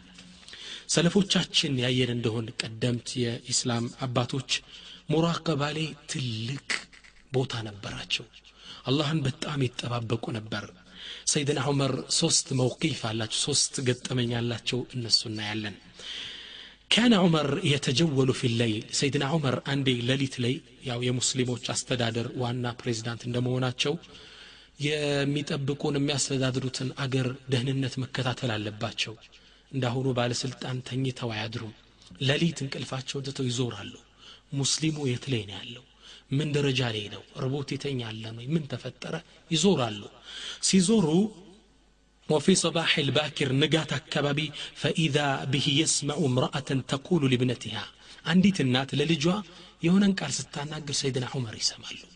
[0.93, 4.51] ሰለፎቻችን ያየን እንደሆን ቀደምት የኢስላም አባቶች
[5.13, 6.67] ሙራከባ ላይ ትልቅ
[7.31, 8.25] ቦታ ነበራቸው
[8.85, 10.65] አላህን በጣም ይጠባበቁ ነበር።
[11.31, 15.75] ሰይድና ዑመር ሶስት መውቂፍ አላቸው ሶስት ገጠመኝ አላቸው። እነሱ እናያለን።
[16.91, 20.55] ካነ ዑመር የተጀወሉ ፊ ለይል ሰይድና ዑመር አንዴ ለሊት ላይ
[20.89, 23.93] ያው የሙስሊሞች አስተዳደር ዋና ፕሬዚዳንት እንደመሆናቸው
[24.85, 29.15] የሚጠብቁን የሚያስተዳድሩትን አገር ደህንነት መከታተል አለባቸው።
[29.71, 31.73] እንዳሁኑ ባለስልጣን ተኝተው አያድሩም።
[32.21, 33.93] ለሊት እንቅልፋቸውን ትተው ይዞራሉ።
[34.53, 35.83] ሙስሊሙ የት ላይ ነው ያለው?
[36.38, 39.14] ምን ደረጃ ላይ ነው ርቦት ይተኛል ወይ ምን ተፈጠረ
[39.54, 40.02] ይዞራሉ
[40.70, 41.08] ሲዞሩ
[42.28, 44.48] وفي صباح الباكر نقات كبابي
[44.82, 47.84] فإذا به يسمع امرأة تقول لابنتها
[48.30, 49.38] عندي النات للجوا
[49.86, 52.08] يهونن قال ستاناقر سيدنا عمر يسمعلو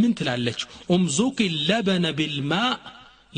[0.00, 0.60] من تلالج
[0.96, 2.74] امزوق اللبن بالماء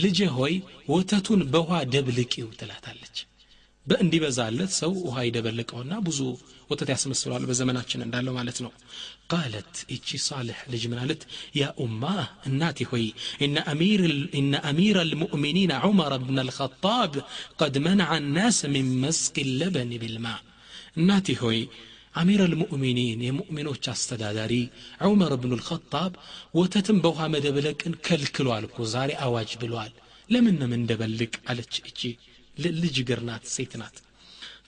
[0.02, 0.54] ልጄ ሆይ
[0.92, 3.16] ወተቱን በውሃ ደብልቂው ትላታለች
[3.86, 6.18] በእንዲህ በዛለት ሰው ውሃ ይደበልቀውና ብዙ
[6.70, 8.72] ወተት ያስመስለዋል በዘመናችን እንዳለው ማለት ነው
[9.32, 11.22] ቃለት እቺ ሳልሕ ልጅ ምናለት
[11.60, 12.02] ያ ኡማ
[12.48, 13.06] እናቴ ሆይ
[13.46, 13.56] እነ
[14.64, 17.14] አሚር ልሙእሚኒን ዑመር ብን አልኸጣብ
[17.60, 20.26] ቀድ መነዐ ናስ ምን መስቅ ለበን ብልማ
[21.00, 21.60] እናቴ ሆይ
[22.20, 24.54] አሚር አልሙእሚኒን የሙእሚኖች አስተዳዳሪ
[25.08, 26.12] ዑመር ብኑ ልኸጣብ
[26.58, 29.92] ወተትን በውሃ መደብለቅን ከልክሏል እኮ ዛሬ አዋጅ ብሏል
[30.28, 32.00] ለምን ነው እንደበልቅ አለች እቺ
[32.82, 33.96] ልጅ ግር ናት ሴት ናት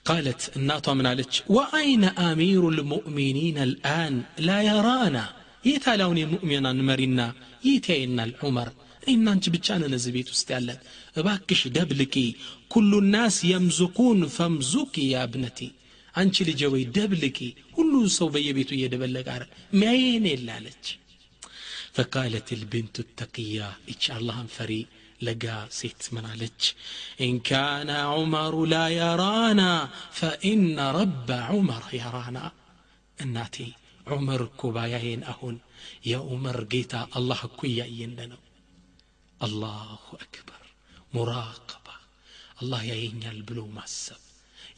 [0.09, 4.13] قالت الناطة من عليك وأين أمير المؤمنين الآن
[4.47, 5.25] لا يرانا
[5.71, 7.27] يتالون مؤمنا مرنا
[7.69, 8.67] يتينا العمر
[9.11, 10.79] إن أنت بتشانا نزبيت استعلن
[11.25, 12.27] باكش دبلكي
[12.73, 15.69] كل الناس يمزقون فامزقي يا ابنتي
[16.21, 17.37] አንቺ ልጄ ወይ ደብልቂ
[17.77, 19.43] ሁሉ ሰው በየቤቱ እየደበለቀ አረ
[19.79, 20.83] ሚያየን የላለች
[21.97, 23.57] ፈቃለት ልብንቱ ተቅያ
[23.93, 24.71] እች አላህን ፈሪ
[25.21, 25.45] ለጋ
[25.77, 26.61] ሴት ምናለች
[27.25, 29.61] ኢን ካነ ዑመሩ ላ የራና
[30.17, 32.39] ፈኢነ ረበ ዑመር የራና
[33.17, 33.57] እናቴ
[34.07, 35.55] ዑመር እኮ ባያየን አሁን
[36.09, 38.41] የዑመር ጌታ አላህ እኮ እያየን ነው
[39.39, 40.63] አላሁ አክበር
[41.15, 41.87] ሙራቀባ
[42.61, 44.21] አላህ ያየኛል ብሎ ማሰብ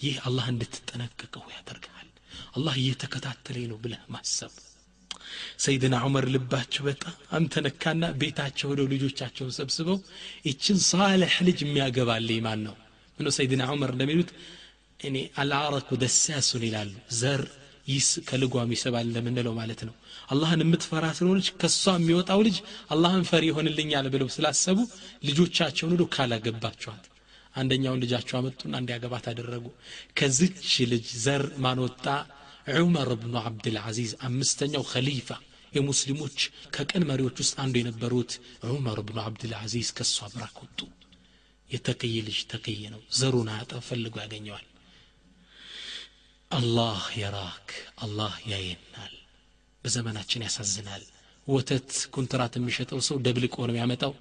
[0.03, 2.10] ይህ አላህ እንድትጠነቀቀው ያደርግሃል
[2.58, 4.53] አላህ እየተከታተለኝ ነው ብለህ ማሰብ
[5.64, 9.98] ሰይድና ዑመር ልባቸው በጣም ተነካና ቤታቸው ሄደው ልጆቻቸውን ሰብስበው
[10.46, 12.76] ይችን ሳልሕ ልጅ የሚያገባልኝ ማን ነው?
[13.18, 14.30] ምነው ሰይድና ዑመር እንደሚሉት
[15.00, 16.90] እኔ አልዓረኩ ደሳሱን ይላሉ።
[17.20, 17.42] ዘር
[17.86, 19.94] ይስ ከልጓም ይስባል እንደምንለው ማለት ነው።
[20.32, 22.56] አላህን የምትፈራ ስለሆነች ከእሷ የሚወጣው ልጅ
[22.94, 24.78] አላህን ፈሪ ይሆንልኛል ብለው ስላሰቡ
[25.28, 27.06] ልጆቻቸውን ሄዶ ካላገባቸዋት
[27.54, 29.64] አንደኛውን ልጃቸው አመጡና እንዲያገባት አደረጉ።
[30.18, 32.04] ከዚች ልጅ ዘር ማን ወጣ
[32.75, 35.29] ዑመር ብኑ ዓብድልዓዚዝ አምስተኛው ኸሊፋ
[35.73, 36.38] የሙስሊሞች
[36.75, 38.31] ከቀን መሪዎች ውስጥ አንዱ የነበሩት
[38.69, 40.79] ዑመር ብኑ ዓብድልዓዚዝ ከእሷ ብራክ ወጡ
[41.69, 44.65] የተቀየ ልጅ ተቀየ ነው ዘሩን አያጠብ ፈልጎ ያገኘዋል
[46.51, 47.69] አላህ የራክ
[48.05, 49.13] አላህ ያየናል
[49.84, 51.03] በዘመናችን ያሳዝናል
[51.47, 54.13] ወተት ኮንትራት የሚሸጠው ሰው ደብልቆ ነው ያመጣው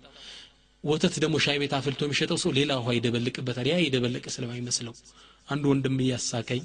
[0.84, 4.94] ወተት ደግሞ ሻይ ቤት አፍልቶ የሚሸጠው ሰው ሌላ ውሃ ይደበልቅበታል ያ የደበለቀ ስለማይመስለው
[5.48, 6.62] አንድ ወንድም እያሳቀኝ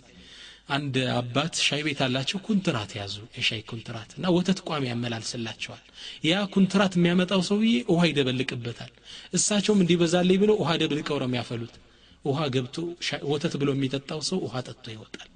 [0.69, 5.83] አንድ አባት ሻይ ቤት አላቸው ኩንትራት ያዙ የሻይ ኩንትራት እና ወተት ቋሚ ያመላልስላቸዋል።
[6.29, 8.93] ያ ኩንትራት የሚያመጣው ሰውዬ ውሃ ይደበልቅበታል።
[9.39, 11.75] እሳቸውም እንዲበዛልኝ ብለው ውሃ ደብልቀው ነው የሚያፈሉት።
[12.25, 12.77] ውሃ ገብቶ
[13.33, 15.29] ወተት ብሎ የሚጠጣው ሰው ውሃ ጠጥቶ ይወጣል።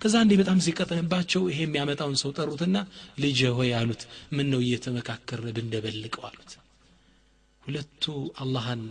[0.00, 2.76] ከዛ እንዲህ በጣም ሲቀጠንባቸው ይሄ የሚያመጣውን ሰው ጠሩትና
[3.20, 4.02] ልጅ ሆይ አሉት
[4.36, 6.52] ምን ነው እየተመካከር ብንደበልቀው አሉት።
[7.62, 8.04] ሁለቱ
[8.42, 8.82] አላህን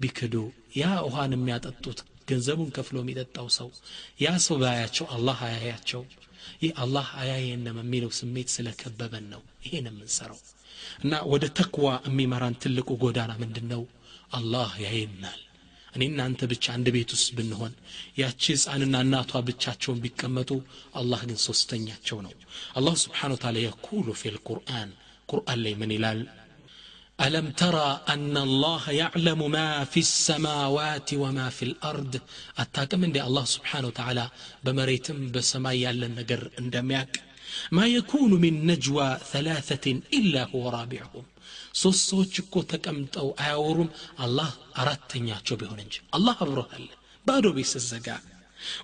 [0.00, 0.34] ቢክዱ
[0.78, 3.68] ያ ውሃን የሚያጠጡት ገንዘቡን ከፍሎ የሚጠጣው ሰው
[4.22, 6.02] ያ ሰው ባያቸው አላህ አያያቸው።
[6.62, 10.40] ይህ አላህ አያየንም የሚለው ስሜት ስለከበበን ነው። ይሄን የምንሰራው
[11.04, 13.82] እና ወደ ተክዋ የሚመራን ትልቁ ጎዳና ምንድን ነው
[14.38, 15.40] አላህ ያየናል።
[15.94, 17.72] እኔ እናንተ ብቻ አንድ ቤት ውስጥ ብንሆን
[18.20, 20.50] ያቺ ህፃንና እናቷ ብቻቸውን ቢቀመጡ
[21.00, 22.32] አላህ ግን ሶስተኛቸው ነው።
[22.78, 24.90] አላሁ ስብሓን ታላ የኩሉ ፊ ልቁርአን
[25.28, 26.20] ቁርአን ላይ ምን ይላል
[27.19, 32.13] ألم ترى أن الله يعلم ما في السماوات وما في الأرض
[32.57, 34.25] أتاكم عند الله سبحانه وتعالى
[34.63, 37.13] بمريتم بسماء يالا نقر اندمياك
[37.71, 41.25] ما يكون من نجوى ثلاثة إلا هو رابعهم
[41.81, 43.89] ሶስት ሰዎች እኮ ተቀምጠው አያወሩም
[44.25, 44.49] አላህ
[44.81, 46.85] አራተኛቸው ቢሆን እንጂ አላህ አብሮሃል
[47.27, 48.07] ባዶ ቤት ስዘጋ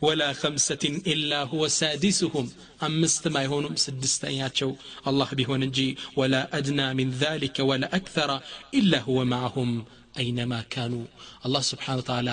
[0.06, 2.48] ወላ ከምሰትን ኢላ ሁወ ሳዲስሁም
[2.86, 4.72] አምስትም አይሆኑም ስድስተኛቸው
[5.10, 5.78] አላህ ቢሆን እንጂ
[6.20, 8.30] ወላ አድና ምን ذلك ወላ አክثر
[8.78, 9.72] ኢላ ሁወ ማዕሁም
[10.20, 10.94] አይነማ ካኑ
[11.46, 12.28] አላህ ስብሓን ተላ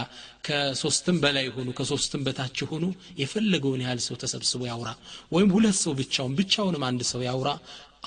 [0.47, 2.85] ከሶስትም በላይ ሆኑ ከሶስትም በታች ሆኑ
[3.21, 4.89] የፈለገውን ያህል ሰው ተሰብስቦ ያውራ
[5.35, 7.49] ወይም ሁለት ሰው ብቻውን ብቻውንም አንድ ሰው ያውራ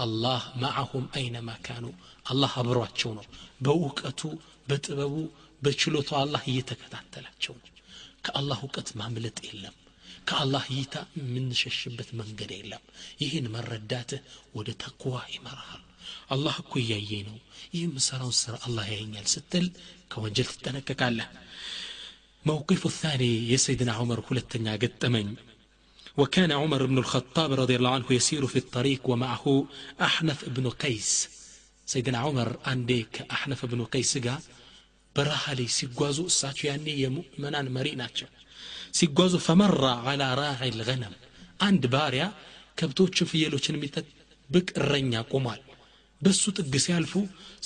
[0.05, 1.87] አላህ ማዕሁም አይነማ ካኑ
[2.27, 3.27] አላህ አብሯቸው ነው
[3.65, 4.21] በእውቀቱ
[4.69, 5.15] በጥበቡ
[5.63, 7.70] በችሎታው አላህ እየተከታተላቸው ነው
[8.26, 9.76] ከአላህ እውቀት ማምለጥ የለም
[10.30, 12.84] ከአላህ እይታ የምንሸሽበት መንገድ የለም
[13.24, 14.22] ይህን መረዳትህ
[14.58, 15.84] ወደ ተቅዋ ይመራሃል
[16.36, 17.38] አላህ እኮ እያየኝ ነው
[17.74, 19.68] ይህ የምሰራውን ስራ አላህ ያየኛል ስትል
[20.14, 21.30] ከወንጀል ትጠነቀቃለህ
[22.46, 25.36] موقف الثاني يا عمر هلتنا قدمين
[26.18, 29.66] وكان عمر بن الخطاب رضي الله عنه يسير في الطريق ومعه
[30.02, 31.30] أحنف بن قيس
[31.88, 34.40] سيدنا عمر عندك أحنف بن قيس قال
[35.16, 38.30] በረሃ ላይ ሲጓዙ እሳቸው ያኔ የሙእመናን መሪ ናቸው
[39.00, 41.16] ሲጓዙ ፈመራ አላ ራዒ ልገነም
[41.68, 42.26] አንድ ባሪያ
[42.78, 45.62] ከብቶችን ፍየሎችን የሚጠብቅ እረኛ ቆሟል
[46.22, 47.14] በሱ ጥግ ሲያልፉ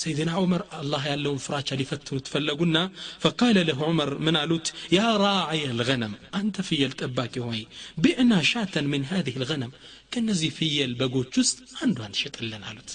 [0.02, 2.78] ሰይድና ዑመር አላህ ያለውን ፍራቻ ሊፈትኑት ፈለጉና
[3.24, 4.66] ፈቃለ ለሁ ዑመር ምን አሉት
[4.96, 7.60] ያ ራዓይ ልገነም አንተ ፍየል ጠባቂ ሆይ
[8.04, 9.72] ቢዕና ሻተን ምን ሃዚህ ልገነም
[10.12, 12.92] ከእነዚህ ፍየል በጎች ውስጥ አንዷን ሽጥልን አሉት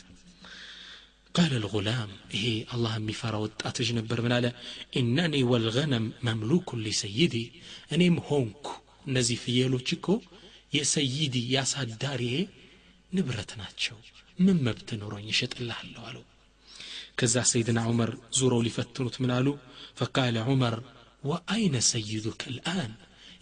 [1.37, 4.51] قال الغلام إيه الله مفارا وطاتج نبر من على
[4.99, 7.45] إنني والغنم مملوك لسيدي
[7.93, 8.65] أنيم هونك
[9.15, 10.15] نزي في يلو تشكو
[10.77, 12.47] يا سيدي يا ساداري
[13.15, 13.97] نبرتناتشو
[14.45, 16.23] من مبتنورون يشت الله الله علو
[17.17, 19.53] كذا سيدنا عمر زوروا لفتنوت من علو
[19.99, 20.75] فقال عمر
[21.29, 22.91] وأين سيدك الآن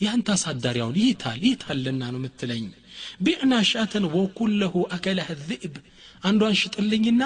[0.03, 2.71] يا أنت صداريون يتال يتال لنا نمتلين
[3.25, 5.75] بعنا شاة وكله أكلها الذئب
[6.27, 7.23] አንዷን ሽጥልኝና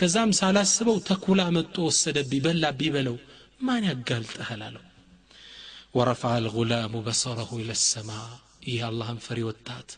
[0.00, 3.16] ከዛም ሳላስበው ተኩላ መጦ ወሰደብኝ በላ ቢበለው
[3.66, 4.84] ማን ያጋልጠሃል አለው
[5.98, 8.10] ወረፋ አልጉላሙ በሰረሁ ኢለ ሰማ
[8.68, 9.90] ይህ አላህን ፈሪ ወጣት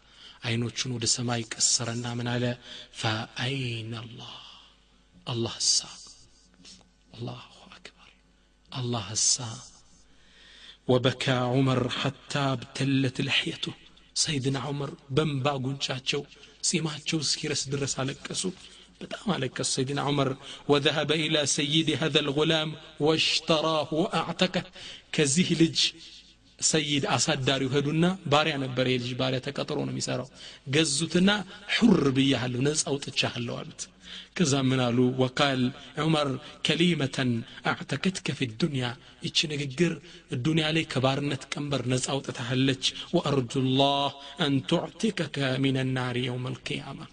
[0.49, 2.45] አይኖቹን ወደ ሰማይ ቀሰረና ምን አለ
[3.01, 4.37] ፈአይነ አላህ
[5.33, 5.79] አላህ እሳ
[7.13, 7.43] አላሁ
[7.77, 8.11] አክበር
[8.71, 9.35] አላህ እሳ
[10.89, 13.75] وبكى عمر حتى ابتلت لحيته
[14.17, 16.23] سيدنا عمر بنبا قنشاتشو
[16.69, 18.43] ጺማቸው እስኪረስ ድረስ አለቀሱ
[19.02, 20.30] بتام عليك سيدنا عمر.
[20.68, 24.64] وذهب إلى سيد هذا الغلام واشتراه وأعتقه.
[25.12, 25.80] كزهلج
[26.60, 30.28] سيد أسد دار يهدونا باري نبر يلج باريا تقطرو نمي سراو
[30.76, 31.36] غزوتنا
[31.76, 33.82] حر بيحلو نص اوتچحلو عبت
[34.36, 35.62] كذا منالو وقال
[35.98, 36.28] عمر
[36.66, 37.18] كلمة
[37.68, 39.94] اعتكتك في الدنيا اتش نغغر
[40.36, 44.14] الدنيا عليك كبارنت كمبر أو تتهلج وارجو الله
[44.46, 47.06] ان تعتكك من النار يوم القيامه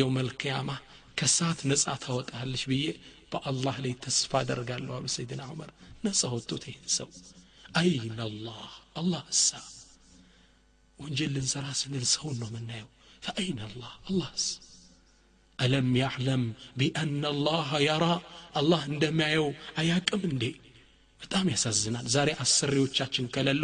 [0.00, 0.76] يوم القيامه
[1.19, 2.85] ከሳት ነጻ ታወጣለች ብዬ
[3.33, 5.69] በአላህ ላይ ተስፋ አደርጋለሁ አሉ ሰይድና ዑመር
[6.05, 7.09] ነጻ ወጡት ይህን ሰው
[7.81, 8.63] አይን አላህ
[9.01, 9.47] አላህ እሳ
[10.99, 12.89] ወንጀል ልንሰራ ስንል ሰውን ነው የምናየው
[13.23, 14.45] ፈአይን አላህ አላህስ
[15.59, 16.43] ألم يعلم
[16.79, 18.15] بأن الله يرى
[18.59, 19.47] الله እንደሚያየው
[19.79, 20.43] አያቅም እንዴ
[21.21, 23.63] በጣም ያሳዝናል ዛሬ አሰሪዎቻችን ከሌሉ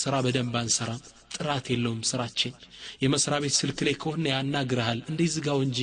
[0.00, 1.00] ስራ በደንብ አንሰራም
[1.34, 2.52] ጥራት የለውም ስራችን
[3.02, 5.78] የመስሪያ ቤት ስልክ ላይ ከሆነ ያናግርሃል እንዴ ዝጋው እንጂ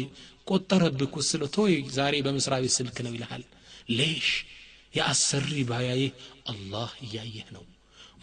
[0.50, 3.44] ቆጠረብክ ስለ ቶይ ዛሬ በመስሪያ ቤት ስልክ ነው ይልሃል
[4.00, 4.30] ሌሽ
[4.98, 6.14] የአሰሪ ባያይህ
[6.54, 7.66] አላህ እያየህ ነው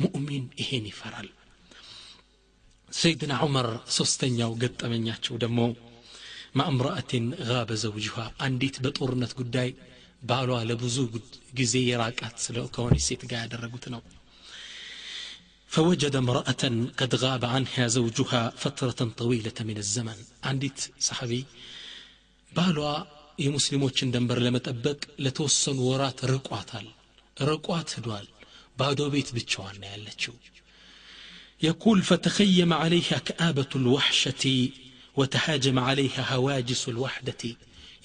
[0.03, 1.29] ሙእሚን ይሄን ይፈራል
[2.93, 5.61] ሰይድና ዑመር ሶስተኛው ገጠመኛቸው ደግሞ
[6.59, 9.71] ማእምራአትን ጋበ ዘውጅሃ አንዲት በጦርነት ጉዳይ
[10.29, 10.97] ባሏ ለብዙ
[11.59, 14.03] ጊዜ የራቃት ስለ ከሆነች ሴት ጋር ያደረጉት ነው
[15.71, 16.63] فوجد امرأة
[16.99, 21.43] قد غاب عنها زوجها فترة طويلة من الزمن عندت صحابي
[22.53, 22.95] بالوا
[23.45, 26.87] የሙስሊሞችን ደንበር ለመጠበቅ ለተወሰኑ ወራት ርቋታል
[27.37, 28.27] ርቋት ሂዷል
[28.79, 30.35] ባዶ ቤት ብቻዋን ነው ያለችው
[31.63, 34.45] يقول فتخيم عليها كآبة الوحشة
[35.17, 37.43] وتهاجم عليها هواجس الوحدة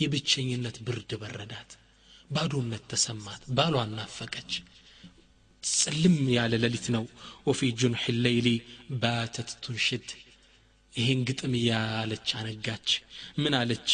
[0.01, 1.71] የብቸኝነት ብርድ በረዳት
[2.29, 4.51] ባዶነት ተሰማት ባሏን ናፈቀች
[5.63, 7.03] ጽልም ያለ ሌሊት ነው
[7.47, 8.47] ወፊ ጁንሕ ሌይሊ
[9.01, 10.07] ባተት ቱንሽድ
[10.93, 12.87] ይህን ግጥም እያለች አነጋች
[13.43, 13.89] ምን አለች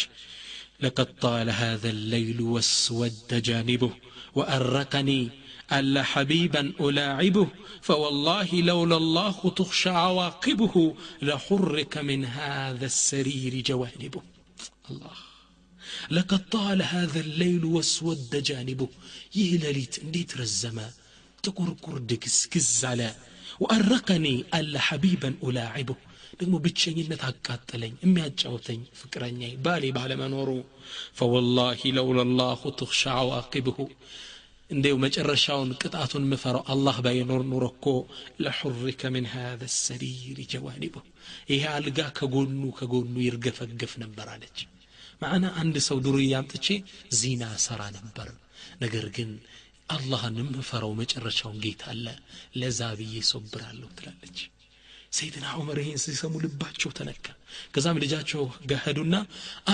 [0.81, 3.91] لقد طال هذا الليل واسود جانبه
[4.35, 5.31] وأرقني
[5.73, 7.49] ألا حبيبا ألاعبه
[7.83, 14.23] فوالله لولا الله تخشى عواقبه لحرك من هذا السرير جوانبه.
[14.91, 15.17] الله
[16.11, 18.89] لقد طال هذا الليل واسود جانبه.
[19.35, 20.91] يهلليت انديت رزما
[21.43, 23.15] تقرقر دكسكز على
[23.61, 25.97] وأرقني ألا حبيبا ألاعبه.
[26.41, 30.51] ደግሞ ብቸኝነት አቃጠለኝ የሚያጫውተኝ ፍቅረኛ ባሌ ባለመኖሩ።
[31.19, 33.79] ፈወላሂ ለውላ ላሁ ትኽሻ አዋቂብሁ።
[34.71, 37.87] እንዴው መጨረሻውን ቅጣቱን ምፈራው አላህ ባይኖር ኑሮ እኮ
[38.45, 40.95] ለሑሪከ ምን ሃذ ሰሪር ጀዋኒቡ።
[41.53, 44.59] ይሄ አልጋ ከጎኑ ከጎኑ ይርገፈገፍ ነበር አለች።
[45.23, 46.67] ማዕና አንድ ሰው ዱርያ አምጥቼ
[47.19, 48.31] ዚና ሰራ ነበር።
[48.83, 49.31] ነገር ግን
[49.89, 52.07] አላህን የምፈራው መጨረሻውን ጌታ አለ
[52.61, 54.39] ለዛ ብዬ ሶብራለሁ ትላለች
[55.15, 57.27] ሰይድና ዑመር ይሄን ሲሰሙ ልባቸው ተነካ።
[57.75, 59.15] ከዛም ልጃቸው ጋር ሄዱና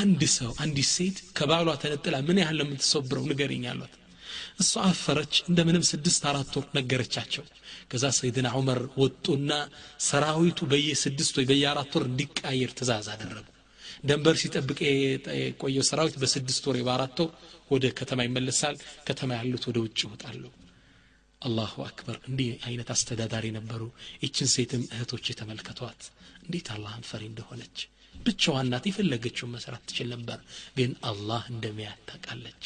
[0.01, 3.95] አንድ ሰው አንዲት ሴት ከባሏ ተነጥላ ምን ያህል ለምትሰብረው ንገርኝ አሏት።
[4.61, 7.45] እሷ አፈረች እንደምንም ስድስት አራት ወር ነገረቻቸው።
[7.91, 9.51] ከዛ ሰይድና ዑመር ወጡና
[10.09, 13.47] ሰራዊቱ በየስድስት ወይ በየአራት ወር እንዲቃየር ትእዛዝ አደረጉ።
[14.05, 14.79] ደንበር ሲጠብቅ
[15.41, 17.31] የቆየው ሰራዊት በስድስት ወር በአራት ወር
[17.71, 18.77] ወደ ከተማ ይመለሳል።
[19.09, 20.43] ከተማ ያሉት ወደ ውጭ ይወጣሉ
[21.42, 23.82] አላሁ አክበር እንዲህ አይነት አስተዳዳሪ ነበሩ
[24.26, 26.02] ይችን ሴትም እህቶች የተመልከቷት
[26.46, 27.78] እንዴት አላህን ፈሪ እንደሆነች
[28.16, 30.40] ብቻዋን ናት የፈለገችውን መስራት ትችል ነበር
[30.78, 32.64] ግን አላህ እንደሚያት ታውቃለች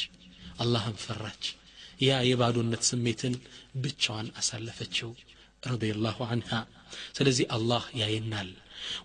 [0.63, 1.43] አላህን ፈራች
[2.07, 3.33] ያ የባዶነት ስሜትን
[3.83, 5.09] ብቻዋን አሳለፈችው
[5.63, 6.51] ረዲየላሁ አንሃ
[7.19, 8.51] ስለዚህ አላህ ያየናል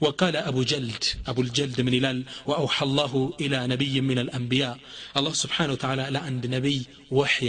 [0.00, 4.74] وقال أبو جلد أبو الجلد من إلال وأوحى الله إلى نبي من الأنبياء
[5.18, 6.78] الله سبحانه وتعالى لا عند نبي
[7.10, 7.48] وحي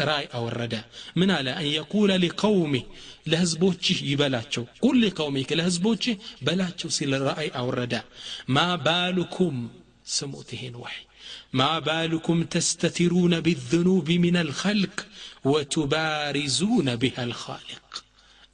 [0.00, 0.80] راي أو الردى
[1.16, 2.82] من على ان يقول لقومه
[3.26, 8.00] لهزبوتشي يبلاتشو قل لقومك لهزبوتشي بلاتشو سيل الرأي أو الردى
[8.48, 9.68] ما بالكم
[10.04, 11.04] سموتهن وحي
[11.52, 15.06] ما بالكم تستترون بالذنوب من الخلق
[15.44, 18.04] وتبارزون بها الخالق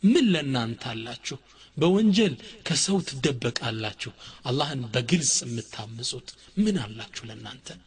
[0.02, 1.36] من لنا انت اللاتشو
[1.76, 4.10] بونجل كسوت دبك اللاتشو
[4.46, 7.78] الله ان بجلس متامسوت من اللاتشو لنا انتن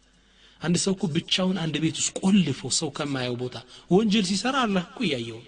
[0.62, 3.56] አንድ ሰው እኮ ብቻውን አንድ ቤት ውስጥ ቆልፎ ሰው ከማየው ቦታ
[3.92, 5.40] ወንጀል ሲሰራ አላህ እኮ እያየው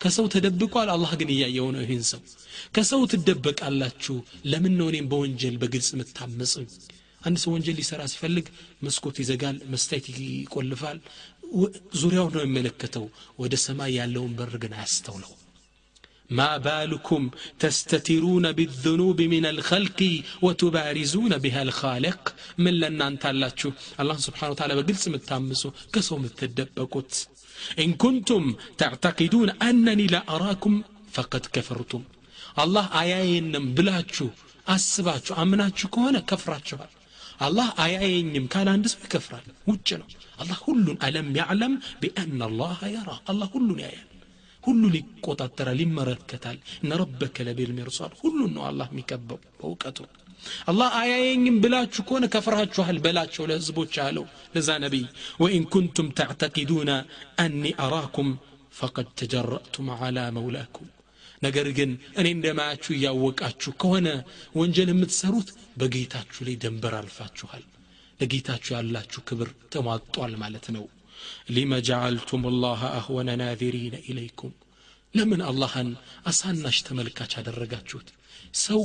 [0.00, 2.20] ከሰው ተደብቋል አላህ ግን እያየው ነው ይህን ሰው።
[2.74, 6.66] ከሰው ትደበቃላችሁ ለምን ነው እኔም በወንጀል በግልጽ የምታመጽኝ?
[7.20, 8.46] አንድ ሰው ወንጀል ሊሰራ ሲፈልግ
[8.82, 11.00] መስኮት ይዘጋል መስታየት ይቆልፋል።
[12.00, 13.04] ዙሪያውን ነው የሚመለከተው
[13.38, 15.32] ወደ ሰማይ ያለውን በር ግን አያስተውለው
[16.30, 24.74] ما بالكم تستترون بالذنوب من الخلق وتبارزون بها الخالق؟ من لنا اللاتشو الله سبحانه وتعالى
[24.82, 27.12] بقلس متامسو كسو متدبكوت
[27.78, 32.02] إن كنتم تعتقدون أنني لا أراكم فقد كفرتم
[32.62, 34.28] الله آيين بلاتشو
[34.74, 36.76] أسباتشو أمناتشو كوانا كفراتشو
[37.46, 40.06] الله آيين كان عندس بكفران وجنو
[40.42, 41.72] الله كل ألم يعلم
[42.02, 44.07] بأن الله يرى الله كل آيين
[44.68, 49.98] ሁሉ ሊቆጣጠራል ይመለከታል እነ ረበከ ለቢል ሚርሳድ ሁሉን ነው አላህ የሚከበው በእውቀቱ።
[50.70, 55.04] አላህ አያየኝም ብላችሁ ከሆነ ከፍራችኋል በላቸው ለህዝቦች አለው። ለዛ ነቢይ
[55.40, 56.90] ወኢን ኩንቱም ተዕተቂዱነ
[57.44, 58.28] አኒ አራኩም
[58.74, 60.88] ፈቀድ ተጀረእቱም ዓላ መውላኩም።
[61.42, 61.90] ነገር ግን
[62.20, 64.08] እኔ እንደማያችሁ እያወቃችሁ ከሆነ
[64.54, 65.50] ወንጀል የምትሰሩት
[65.80, 67.64] በጌታችሁ ላይ ደንበር አልፋችኋል።
[68.20, 70.84] ለጌታችሁ ያላችሁ ክብር ተሟጧል ማለት ነው
[71.54, 74.54] ሊመ ጀዓልቱም ላህ አህወነ ናዚሪነ ኢለይኩም
[75.14, 75.90] ለምን አላህን
[76.30, 78.08] አሳናሽ ተመልካች አደረጋችሁት
[78.62, 78.82] ሰው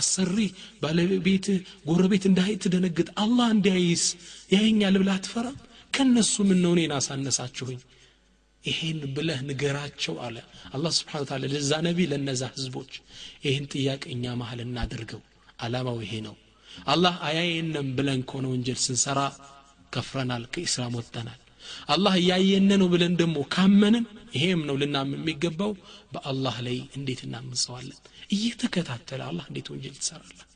[0.00, 0.36] አሰሪ
[0.82, 1.46] ባለቤት
[1.88, 4.04] ጎረቤት እንዳይ ትደነግጥ። አላህ እንዲያይስ
[4.54, 5.56] ያየኛል ብላ አትፈራም
[5.92, 7.78] ከነሱ ምን ነው እኔን አሳነሳችሁኝ?
[8.64, 10.36] ይሄን ብለህ ንገራቸው አለ።
[10.74, 12.92] አላህ ስብሓን ታላ ለዛ ነቢ ለነዛ ህዝቦች
[13.44, 15.22] ይህን ጥያቄ እኛ መሀል እናደርገው
[15.64, 16.36] አላማው ይሄ ነው።
[16.86, 19.20] አላህ አያየንም ብለን ከሆነ ወንጀል ስንሰራ
[19.94, 21.40] ከፍረናል ከኢስላም ወጥተናል
[21.88, 24.04] አላህ እያየነ ነው ብለን ደግሞ ካመንን
[24.34, 25.72] ይሄም ነው ልናምን የሚገባው።
[26.14, 27.98] በአላህ ላይ እንዴት እናምንሰዋለን
[28.36, 30.46] እየተከታተለ አላህ እንዴት ወንጀል ትሰራለን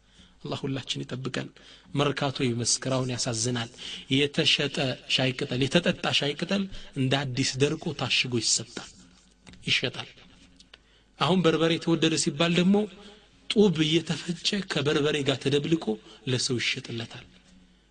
[0.44, 1.48] አላህ ሁላችን ይጠብቀን።
[1.94, 3.70] መርካቶ ይመስክራውን ያሳዝናል።
[4.14, 4.76] የተሸጠ
[5.14, 6.62] ሻይ ቅጠል የተጠጣ ሻይ ቅጠል
[6.96, 8.90] እንደ አዲስ ደርቆ ታሽጎ ይሰጣል
[9.66, 10.10] ይሸጣል።
[11.18, 12.76] አሁን በርበሬ ተወደደ ሲባል ደግሞ
[13.50, 15.84] ጡብ እየተፈጨ ከበርበሬ ጋር ተደብልቆ
[16.30, 17.24] ለሰው ይሸጥለታል።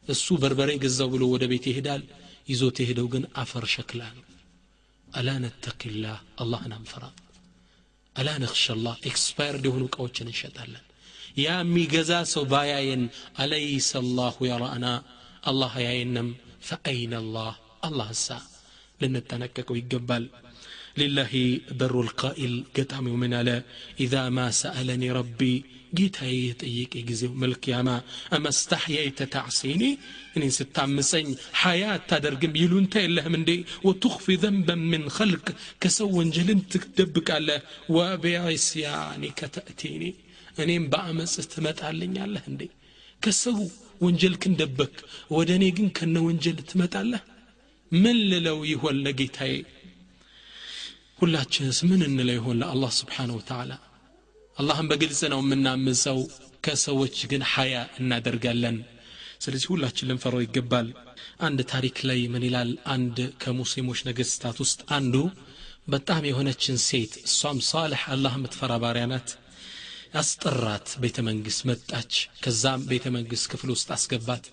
[0.08, 2.04] እሱ በርበሬ ገዛው ብሎ ወደ ቤት ይሄዳል
[2.53, 4.25] ይዞት የሄደው ግን አፈር ሸክላ ነው
[5.07, 7.05] አላ ነተኪላህ አላህን አንፈራ
[8.17, 10.85] አላ ነክሸላህ ኤክስፓየርድ የሆኑ እቃዎችን እንሸጣለን
[11.45, 13.03] ያ የሚገዛ ሰው ባያየን
[13.45, 14.87] አለይሰ አላሁ የራእና
[15.51, 16.29] አላህ አያየንም
[16.69, 17.53] ፈአይነ አላህ
[17.89, 18.29] አላህ እሳ
[19.03, 20.27] ልንጠነቀቀው ይገባል
[20.97, 21.33] لله
[21.81, 23.57] بر القائل قطعمي من على
[24.01, 25.55] إذا ما سألني ربي
[25.93, 27.89] ጌታዬ የጠየቀ ጊዜው መልክያማ
[28.37, 29.83] አመስታሕያይተ ታዕሲኒ
[30.37, 31.29] እኔን ስታምፀኝ
[31.61, 33.51] ሐያ አታደርግም ይሉንታ የለህም እንዴ
[33.87, 35.47] ወቱኽፊ ዘንበን ምን ኸልቅ
[35.83, 37.61] ከሰው ወንጀልን ትደብቃለህ
[37.97, 40.03] ወቢዕስያኒከ ተእቲኒ
[40.65, 42.63] እኔም በአመፅ ትመጣልኛለህ እንዴ
[43.23, 43.59] ከሰው
[44.01, 44.97] ወንጀልክን ደበክ
[45.37, 47.23] ወደ እኔ ግን ከነ ወንጀል ትመጣለህ
[47.93, 49.55] ምን ልለው ይሆን ለጌታዬ
[51.21, 53.73] ሁላችንስ ምን እንለው ይሆን ለአላህ ስብሓን ወተዓላ
[54.60, 56.18] አላህን በግልጽ ነው የምናምፀው
[56.66, 58.78] ከሰዎች ግን ሐያ እናደርጋለን።
[59.44, 60.88] ስለዚህ ሁላችን ልንፈራው ይገባል።
[61.40, 62.72] አንድ ታሪክ ላይ ምን ይላል?
[62.94, 65.16] አንድ ከሙስሊሞች ነገስታት ውስጥ አንዱ
[65.88, 69.30] በጣም የሆነችን ሴት እሷም ሳልሕ አላህ የምትፈራ ባሪያ ናት።
[70.16, 74.46] ያስጠራት ቤተ መንግስት መጣች። ከዛም ቤተ መንግስት ክፍል ውስጥ አስገባት።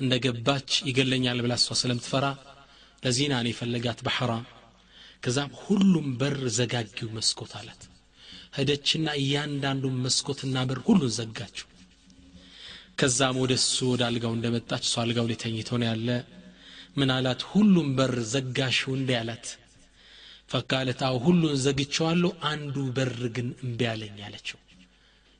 [0.00, 2.26] እንደ ገባች ይገለኛል ብላ እሷ ስለምትፈራ
[3.02, 4.46] ለዚና ነው የፈለጋት በሐራም።
[5.22, 7.82] ከዛም ሁሉም በር ዘጋጊው መስኮት አላት
[8.58, 11.66] ሄደችና እያንዳንዱን መስኮትና በር ሁሉን ዘጋችው።
[13.00, 16.08] ከዛም ወደ እሱ ወደ አልጋው እንደመጣች እሱ አልጋው ላይ ተኝቶ ነው ያለ።
[16.98, 17.40] ምን አላት?
[17.50, 19.46] ሁሉም በር ዘጋሽው እንዲ አላት።
[20.50, 24.58] ፈቃለት አው ሁሉን ዘግቸዋለሁ አንዱ በር ግን እምቢ አለኝ አለችው።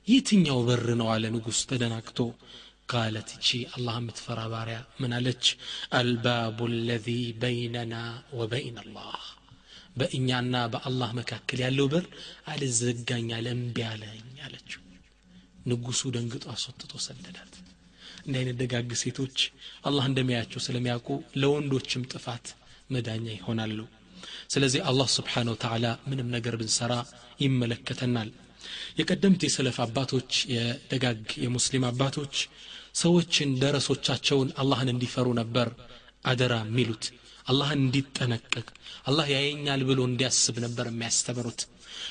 [0.06, 2.18] የትኛው በር ነው አለ ንጉሥ ተደናግቶ
[2.92, 5.44] ቃለት እቺ አላህ የምትፈራ ባሪያ ምን አለች?
[5.92, 7.08] አልባቡ ለዚ
[7.42, 7.94] በይነና
[8.38, 9.18] ወበይን አላህ
[9.98, 12.04] በእኛና በአላህ መካከል ያለው በር
[12.52, 14.82] አልዘጋኝ እምቢ አለኝ አለችው።
[15.68, 17.54] ንጉሱ ደንግጦ አስወጥቶ ሰደዳት።
[18.26, 19.38] እንደ አይነት ደጋግ ሴቶች
[19.88, 21.08] አላህ እንደሚያያቸው ስለሚያውቁ
[21.40, 22.46] ለወንዶችም ጥፋት
[22.90, 23.78] መዳኛ ይሆናሉ።
[24.52, 26.92] ስለዚህ አላህ ስብሓን ወተዓላ ምንም ነገር ብንሰራ
[27.42, 28.30] ይመለከተናል።
[28.98, 32.34] የቀደምት የሰለፍ አባቶች የደጋግ የሙስሊም አባቶች
[33.00, 35.68] ሰዎችን ደረሶቻቸውን አላህን እንዲፈሩ ነበር
[36.24, 37.04] አደራ የሚሉት
[37.51, 38.67] አላህን እንዲጠነቀቅ
[39.09, 41.61] አላህ ያየኛል ብሎ እንዲያስብ ነበር የሚያስተምሩት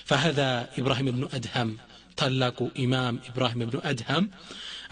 [0.09, 0.49] فهذا
[0.81, 1.69] إبراهيم بن أدهم
[2.19, 4.25] ታላቁ ኢማም ኢብራሂም እብኑ አድሃም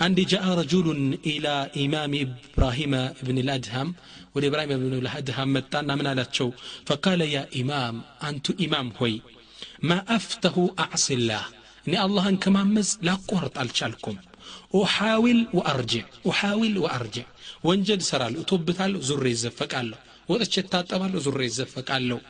[0.04, 1.00] አንድ ጃአ ረጁሉን
[1.32, 1.46] ኢላ
[1.82, 3.88] ኢማም ኢብራሂም እብን ልአድሃም
[4.34, 6.48] ወደ ኢብራሂም እብን ልአድሃም መጣና ምን አላቸው
[6.88, 7.96] ፈቃለ ያ ኢማም
[8.28, 9.14] አንቱ ኢማም ሆይ
[9.88, 11.44] ማ አፍተሁ አዕስላህ
[11.86, 14.16] እኔ አላህን ከማመፅ ላቋርጥ አልቻልኩም
[14.78, 17.26] ኡሓዊል ወአርጅዕ ኡሓዊል ወአርጅዕ
[17.68, 19.98] ወንጀል እሰራለሁ እቶብታለሁ ዙሬ ይዘፈቃለሁ
[20.30, 22.20] ወጥቼ እታጠባለሁ ዙሬ ይዘፈቃለሁ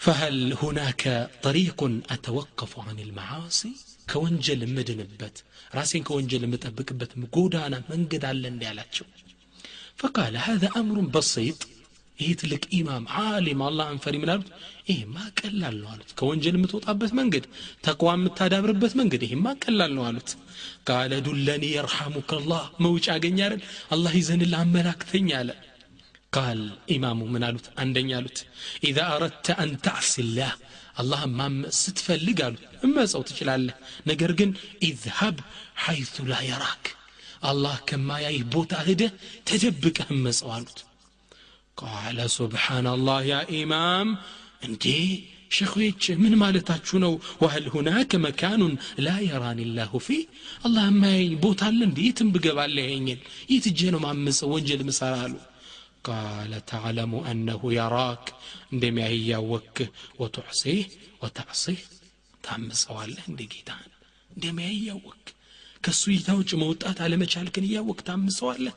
[0.00, 1.02] فهل هناك
[1.42, 1.78] طريق
[2.14, 3.72] أتوقف عن المعاصي
[4.12, 5.36] كونجل مدنبت
[5.74, 9.06] راسين كونجل متبكبت مقودانا من قد علن ديالاتشو
[10.00, 11.60] فقال هذا أمر بسيط
[12.18, 14.48] ይህ ትልቅ ኢማም ዓሊም አላህን ፈሪ ምናሉት
[14.90, 17.44] ይሄማ ቀላል ነው አሉት ከወንጀል የምትወጣበት መንገድ
[17.86, 20.30] ተቅዋ የምታዳብርበት መንገድ ይሄማ ቀላል ነው አሉት
[20.88, 23.62] ቃለ ዱለኒ የርሐሙከ ላህ መውጫ አገኛለን
[23.96, 25.50] አላህ ይዘንል አመላክተኝ አለ
[26.36, 26.60] ቃል
[26.94, 28.38] ኢማሙ ምን አሉት አንደኛ አሉት
[28.88, 30.52] ኢዛ አረድተ አን ታዕሲላህ
[31.00, 33.76] አላህን ማመፅ ስትፈልግ አሉት እመፀው ትችላለህ
[34.10, 34.50] ነገር ግን
[34.88, 35.36] ኢዝሃብ
[35.84, 36.84] ሐይቱ ላ የራክ
[37.50, 39.12] አላህ ከማያይህ ቦታ ሂደህ
[39.48, 40.78] ተደብቀህ እመፀው አሉት
[41.76, 44.10] ቃለ ሱብሓናላህ ያ ኢማም
[44.66, 44.84] እንዴ
[45.56, 48.72] ሸኾች ምን ማለታችሁ ነው ወህል ሁናከ መካኑን
[49.06, 50.22] ላ የራኒ ላሁ ፊህ
[50.66, 53.20] አላህ የማያየኝ ቦታ አለ እንዲ የትም ብገባለ ያየኝን
[53.52, 55.34] የት እጄ ነው ማምፀው ወንጀል ምሰራ አሉ
[56.06, 58.24] ቃለ ተዕለሙ አነሁ የራክ
[58.72, 59.90] እንደሚያይ እያወክህ
[60.20, 60.80] ወቱዕሲህ
[61.22, 61.80] ወተዕሲህ
[62.44, 63.92] ታምፀዋለህ እንደ ጌታህን
[64.30, 65.24] እንደሚያይ እያወክ
[65.84, 68.74] ከእሱ እይታ ውጭ መውጣት አለመቻልክን እያወቅ ታምፀዋለህ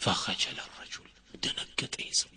[0.00, 1.08] ፈኸጀለ ረጁል
[1.42, 2.30] ደነገጠ ይዘው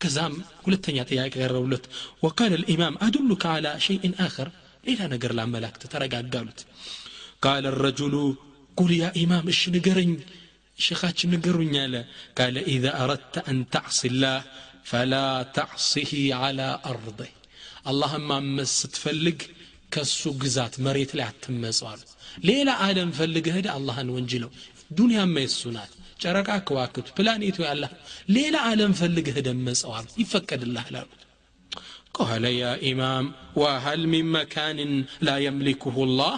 [0.00, 0.34] ከዛም
[0.64, 1.84] ሁለተኛ ጥያቄ ቀረቡለት
[2.24, 4.48] ወቃል ልኢማም አዱሉከ አላ ሸይእን አኸር
[4.84, 6.60] ሌላ ነገር ላመላክት ተረጋጋሉት
[7.44, 8.14] ቃለ ረጁሉ
[8.76, 10.12] ቁል ያ ኢማም እሺ ንገረኝ
[10.85, 12.01] شيخاتش نقرني على
[12.37, 14.43] قال إذا أردت أن تعصي الله
[14.89, 15.27] فلا
[15.57, 17.29] تعصه على أرضه.
[17.91, 19.39] اللهم أما ستفلق
[19.91, 21.99] كسو قزات مريت لا تمسوار
[22.49, 24.49] ليلة عالم فلق هدا الله نونجلو
[24.99, 27.89] دنيا ما يسونات جركا كواكت بلانيتو الله
[28.35, 31.05] ليلة عالم فلق هدا مسوار يفكر الله له
[32.17, 33.25] قال يا إمام
[33.61, 34.79] وهل من مكان
[35.27, 36.33] لا يملكه الله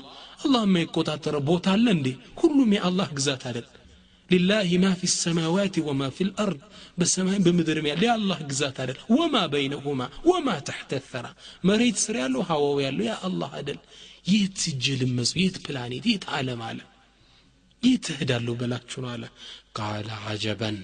[0.46, 3.81] اللهم يكوتا تربوت على كل ما الله قزات عليه
[4.31, 6.61] لله ما في السماوات وما في الأرض
[6.99, 11.33] بسماء بمدر يا الله جزات هذا وما بينهما وما تحت الثرى
[11.69, 13.75] مريت سريالو هوا يالو يا الله هذا
[14.35, 16.89] يتجل مز يت بلانيت يت عالم عالم
[17.83, 19.23] يتهدالو بلاكشو አለ
[19.79, 20.77] ቃለ አጀበን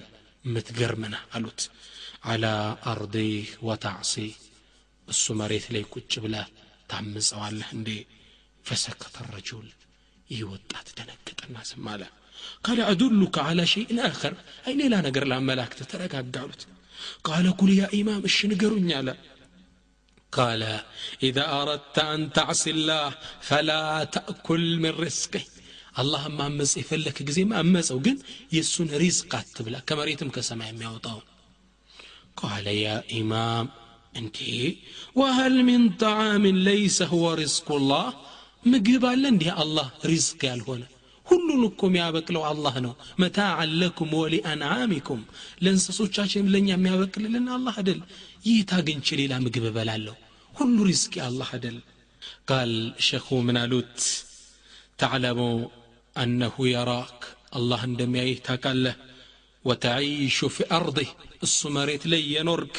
[0.53, 1.61] ምትገርምነ አሉት
[2.31, 2.45] አላ
[2.91, 4.13] አርዲህ ወታዕሲ
[5.07, 6.35] እሱ መሬት ላይ ቁጭ ብለ
[6.91, 7.89] ታምፀዋለህ እንዴ
[8.67, 9.67] ፈሰከተ ረጁል
[10.33, 12.03] ይህ ወጣት ደነገጠና ዝም አለ
[12.65, 14.33] ቃለ አዱሉከ አላ ሸይን አኸር
[14.67, 16.61] አይ ሌላ ነገር ላመላክት ተረጋጋሉት
[17.27, 19.09] ቃለ ኩል ያ ኢማም እሺ ንገሩኝ አለ
[20.33, 20.61] قال
[21.23, 23.07] إذا أردت أن تعصي الله
[23.47, 23.83] فلا
[24.15, 25.43] تأكل من رزقه
[26.01, 28.15] አላህ ማመፅ የፈለክ ጊዜ ማመፀው ግን
[28.55, 31.19] የእሱን ሪዝቅ አትብላ ከመሬትም ከሰማይ የሚያወጣው
[32.39, 32.87] ቃለ ያ
[33.17, 33.67] ኢማም
[34.13, 34.37] እንዴ
[35.19, 38.07] ወሀል ሚን ጣዓምን ለይሰ ሁወ ሪዝቁላህ
[38.73, 40.83] ምግብ አለ እንዲህ አላህ ሪዝቅ ያልሆነ
[41.28, 45.20] ሁሉን እኮ የሚያበቅለው አላህ ነው መታዓን ለኩም ወሊአንዓሚኩም
[45.64, 48.00] ለእንስሶቻችን ለእኛ የሚያበቅልልን አላህ አደል
[48.48, 50.16] ይህ ታግንች ሌላ ምግብ እበላለሁ
[50.52, 51.78] ሁሉ ሪዝቅ አላህ አደል
[52.50, 52.72] ቃል
[53.08, 53.96] ሸኹ ምን አሉት
[54.98, 55.40] ተዕለሙ
[56.16, 57.20] አነሁ የራክ
[57.58, 58.96] አላህ እንደሚያይህ ታቃለህ
[59.64, 61.10] ወተዒሹ ፊ አርድህ
[61.46, 62.76] እሱ መሬት ላይ የኖርክ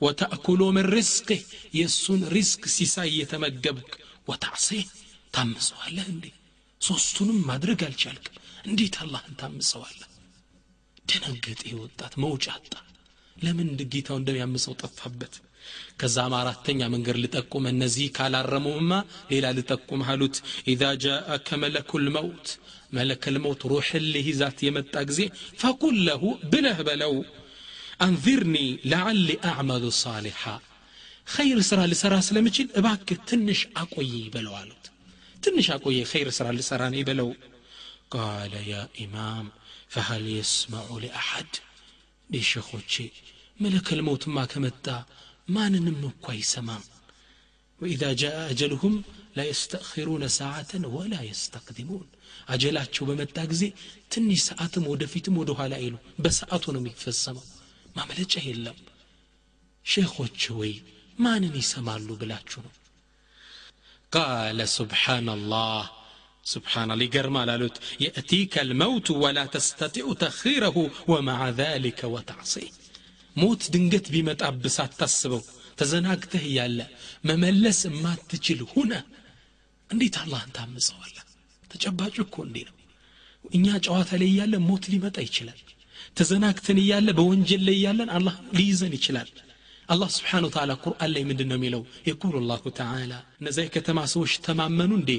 [0.00, 1.42] ወተእኩሉ ምን ሪዝቅህ
[1.78, 3.90] የእሱን ሪዝቅ ሲሳይ የተመገብክ
[4.28, 4.68] ወታዕሴ
[5.34, 6.26] ታምሰዋለህ እንዴ
[6.85, 8.25] ሶስቱንም ማድረግ አልቻልክ
[8.65, 10.07] እንዴት አላህን ታምፀዋለህ
[11.05, 12.73] ደነገጥ ወጣት መውጫ አጣ
[13.35, 15.35] ለምን ጌታው እንደሚያምፀው ጠፋበት
[15.99, 18.91] ከዛም አራተኛ መንገድ ልጠቁም እነዚህ ካላረሙማ
[19.31, 20.35] ሌላ ልጠቁም አሉት
[20.73, 22.47] ኢዛ ጃአከ መለኩ ልመውት
[22.97, 25.21] መለከ ልመውት ሩሕን ሊይዛት የመጣ ጊዜ
[25.61, 27.13] ፈቁል ለሁ ብለህ በለው
[28.05, 28.55] አንዚርኒ
[28.91, 30.43] ለዓሊ አዕመሉ ሳሊሓ
[31.33, 34.84] ኸይር ስራ ልሰራ ስለምችል እባክህ ትንሽ አቆየ በለው አሉት
[35.45, 37.29] ትንሽ አቆየ ኸይር ስራ ልሰራ ነው በለው
[38.13, 39.47] ቃለ ያ ኢማም
[39.93, 41.53] ፈሀል የስመዑ ሊአሐድ
[42.29, 42.93] እንዲህ ሸኾቼ
[43.59, 44.85] መለከል መውትማ ከመጣ
[45.55, 46.83] ማንንም እኳ አይሰማም
[47.79, 48.95] ወኢዛ ጃአ አጀልሁም
[49.37, 52.07] ላ የስተእኪሩነ ሰዓተን ወላ የስተቅድሙን
[52.53, 53.63] አጀላቸው በመጣ ጊዜ
[54.13, 57.45] ትንሽ ሰዓትም ወደፊትም ወደ ኋላ አይሉ በሰዓቱ ነው የሚፈጸመው
[57.95, 58.77] ማመለጫ የለም
[59.85, 60.73] ሼኾች ወይ
[61.17, 62.73] ማንን ይሰማሉ ብላችሁ ነው
[64.11, 65.81] ቃለ ስብሓናላህ
[66.45, 70.77] سبحان الله يقرمال قالت يأتيك الموت ولا تستطيع تخيره
[71.11, 72.71] ومع ذلك وتعصيه
[73.35, 75.41] موت دنجت بمتأبس አታስበው
[75.79, 76.79] ተዘናግተህ እያለ
[77.29, 78.91] መመለስ የማትችል ሁነ
[79.89, 81.15] እንዴት አላህን ታምፀዋለ
[81.71, 82.75] ተጨባጭ እኮ እንዴ ነው
[83.57, 85.59] እኛ ጨዋታ ላይ እያለ ሞት ሊመጣ ይችላል
[86.19, 89.29] ተዘናግተን እያለ በወንጀል ላይ እያለን አላህ ሊይዘን ይችላል
[89.88, 94.92] አላህ ስብሓን ወተላ ቁርአን ላይ ምንድን ነው የሚለው የቁሉ ላሁ ተዓላ እነዚ የከተማ ሰዎች ተማመኑ
[95.00, 95.12] እንዴ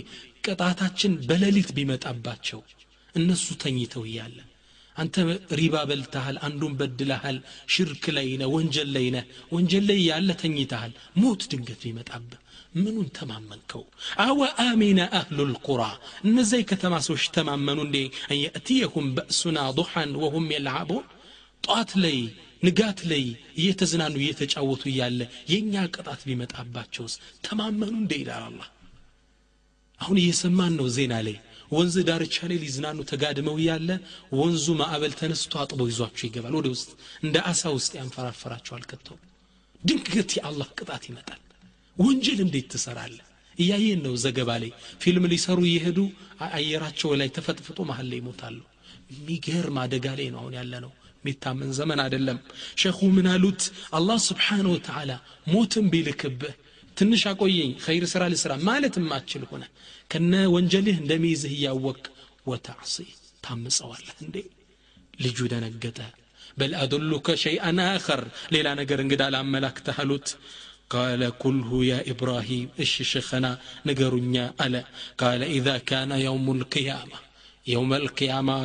[0.48, 2.62] ቅጣታችን በሌሊት ቢመጣባቸው
[3.16, 4.38] እነሱ ተኝተው እያለ
[4.96, 5.16] አንተ
[5.60, 7.38] ሪባ በልተሃል አንዱን በድለሃል
[7.74, 9.20] ሽርክ ላይ ነ ወንጀል ላይ ነ
[9.56, 12.40] ወንጀል ላይ ያለ ተኝተሃል ሞት ድንገት ቢመጣብህ
[12.78, 13.84] ምኑን ተማመንከው
[14.26, 15.84] አወ አሚነ አህሉ ልቁራ
[16.28, 17.98] እነዚ የከተማ ሰዎች ተማመኑ እንዴ
[18.32, 21.06] አንየእትየሁም በእሱና ضحን ወሁም የልዓቡን
[21.64, 22.18] ጠዋት ላይ
[22.64, 23.24] ንጋት ላይ
[23.60, 25.20] እየተዝናኑ እየተጫወቱ እያለ
[25.52, 27.14] የእኛ ቅጣት ቢመጣባቸውስ?
[27.44, 28.68] ተማመኑ እንደ ይላል አላህ።
[30.00, 31.38] አሁን እየሰማን ነው ዜና ላይ።
[31.72, 33.90] ወንዝ ዳርቻ ላይ ሊዝናኑ ተጋድመው እያለ
[34.38, 36.90] ወንዙ ማዕበል ተነስቶ አጥቦ ይዟቸው ይገባል። ወደ ውስጥ
[37.24, 39.18] እንደ አሳ ውስጥ ያንፈራፈራቸዋል ከተው
[39.84, 41.42] ድንገት የአላህ ቅጣት ይመጣል።
[41.98, 43.18] ወንጀል እንዴት ትሰራለ
[43.58, 46.00] እያየን ነው ዘገባ ላይ። ፊልም ሊሰሩ እየሄዱ
[46.50, 48.58] አየራቸው ላይ ተፈጥፍጦ መሀል ላይ ይሞታሉ።
[49.14, 50.92] የሚገርም አደጋ ላይ ነው አሁን ያለ ነው
[51.27, 52.39] የሚታመን ዘመን አይደለም
[52.83, 53.63] ሸኹ ምን አሉት
[53.99, 55.13] አላህ ስብሓን ወተዓላ
[55.53, 56.55] ሞትን ቢልክብህ
[56.97, 59.65] ትንሽ አቆየኝ ኸይር ስራ ልስራ ማለት የማትችል ሆነ
[60.13, 62.03] ከነ ወንጀልህ እንደሚይዝህ እያወቅ
[62.51, 62.97] ወተዕሲ
[63.47, 64.37] ታምፀዋለህ እንዴ
[65.25, 65.99] ልጁ ደነገጠ
[66.61, 68.23] በል አዱሉከ ሸይአን አኸር
[68.55, 70.29] ሌላ ነገር እንግዳ ላመላክተህ አሉት
[70.91, 73.51] قال كله يا إبراهيم إيش شيخنا
[73.87, 74.83] نقرنيا ألا
[75.19, 77.19] قال إذا كان يوم القيامة
[77.67, 78.57] يوم القيامة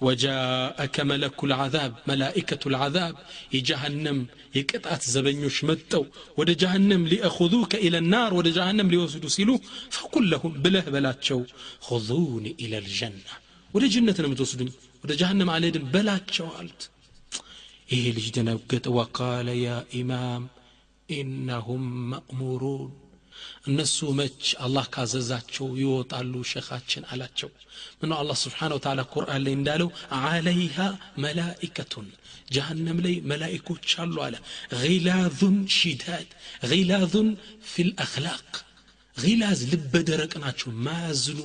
[0.00, 3.14] وجاءك ملك العذاب ملائكة العذاب.
[3.52, 6.04] يجهنم يقطعت زبنيوش متو.
[6.36, 9.60] ود جهنم ليأخذوك إلى النار ود جهنم ليوسدوا سيلو
[9.90, 11.42] فقل لهم بله بلاتشو
[11.80, 13.32] خذوني إلى الجنة
[13.74, 14.72] ود جنة نمتوسدني
[15.04, 16.90] ود جهنم عليهم بلاتشو قالت
[17.92, 20.42] إيه لجدنا وقال يا إمام
[21.10, 23.01] إنهم مأمورون
[23.69, 27.49] እነሱ መች አላህ ካዘዛቸው ይወጣሉ ሸኻችን አላቸው
[28.01, 29.89] ምነው አላህ ስብሓን ወተላ ቁርአን ላይ እንዳለው
[30.21, 30.77] አለይሃ
[31.25, 32.07] መላኢከቱን
[32.55, 34.35] ጀሃነም ላይ መላኢኮች አሉ አለ
[34.81, 36.29] ጊላዙን ሺዳድ
[36.71, 37.29] ጊላዙን
[37.71, 38.49] ፊ ልአክላቅ
[39.17, 41.39] ጊላዝ ልበ ደረቅ ናቸው ማያዝኑ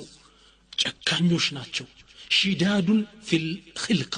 [0.83, 1.87] ጨካኞች ናቸው
[2.31, 4.15] ሺዳዱን ፊ ልክልቃ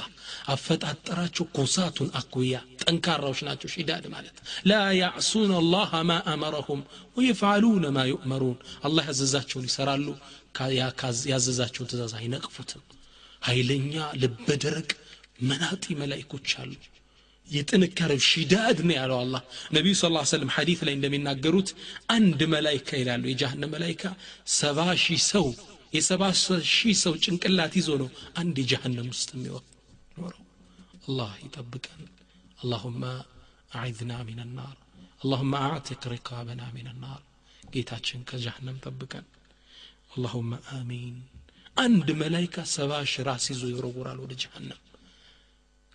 [0.54, 4.38] አፈጣጠራቸው ኩሳቱን አኩያ ጠንካራዎች ናቸው ሺዳድ ማለት
[4.70, 6.82] ላ ያዕሱን አላህ ማ አመረሁም
[7.18, 10.08] ወየፍዓሉነ ማ ዩእመሩን አላህ ያዘዛቸውን ይሰራሉ።
[11.32, 12.84] ያዘዛቸውን ትእዛዝ አይነቅፉትም።
[13.42, 14.90] ኃይለኛ ልበደረቅ
[15.50, 16.72] መናጢ መላይኮች አሉ።
[17.50, 19.42] የጥንካሬው ሺዳድ ነው ያለው አላህ።
[19.76, 21.70] ነቢዩ ስ ሰለም ሐዲት ላይ እንደሚናገሩት
[22.16, 24.04] አንድ መላይካ ይላሉ የጃሃንም መላይካ
[24.58, 25.48] ሰባ ሺህ ሰው
[25.94, 26.24] የሰባ
[26.74, 29.64] ሺህ ሰው ጭንቅላት ይዞ ነው አንድ የጃሃንም ውስጥ የሚወር
[30.20, 30.44] የምንኖረው።
[31.02, 32.02] አላህ ይጠብቀን።
[32.60, 33.04] አላሁማ
[33.76, 34.78] አዒዝና ሚን ናር
[35.24, 37.22] አላሁማ አዕትቅ ሪካበና ሚን ናር
[37.74, 39.26] ጌታችን ከጀሃነም ጠብቀን።
[40.14, 41.18] አላሁመ አሚን።
[41.78, 44.80] አንድ መላይካ ሰባ ሺህ ራስ ይዞ ይወረውራል ወደ ጀሃነም።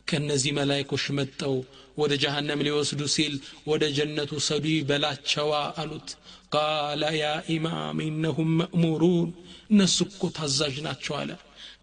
[0.06, 1.54] ከነዚህ መላይኮች መጠው
[2.00, 3.34] ወደ ጀሃነም ሊወስዱ ሲል
[3.70, 6.08] ወደ ጀነቱ ሰዱ በላቸዋ አሉት።
[6.54, 9.30] ቃለ ያ ኢማም ኢነሁም መእሙሩን።
[9.70, 11.30] እነሱ እኮ ታዛዥ ናቸው አለ።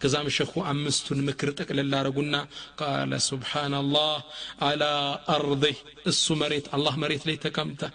[0.01, 2.47] كزام شيخو أمستن مكرتك لله رقنا
[2.77, 4.23] قال سبحان الله
[4.61, 4.91] على
[5.29, 5.75] أرضه
[6.07, 7.89] السو مريت الله مريت لي تكمته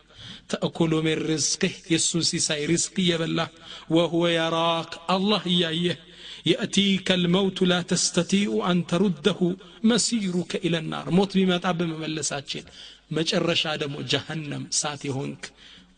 [0.49, 3.49] تأكل من رزقه يسوسي ساي رزقي بالله
[3.91, 5.99] وهو يراك الله يأيه
[6.47, 9.57] يأتيك الموت لا تستطيع أن ترده
[9.91, 12.65] مسيرك إلى النار موت بما تعب مملساتشين
[13.11, 15.53] ما جرش شادم وجهنم ساتي هونك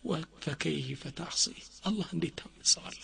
[0.04, 1.54] وفكيه فتحصي
[1.86, 2.94] الله عندي تم سوال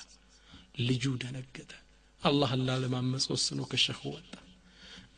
[0.78, 1.83] لجود نقدر
[2.24, 4.32] አላህን ላለማመፅ ወስኖ ከሸኹ ወጣ።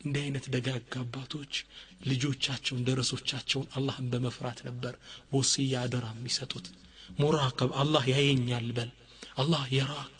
[0.01, 1.53] እንዲህ አይነት ደጋግ አባቶች
[2.09, 4.93] ልጆቻቸውን ደረሶቻቸውን አላህን በመፍራት ነበር
[5.33, 6.67] ወስያ አደራ የሚሰጡት።
[7.19, 8.91] ሙራቀብ አላህ ያየኛል በል
[9.37, 10.19] አላህ የራክ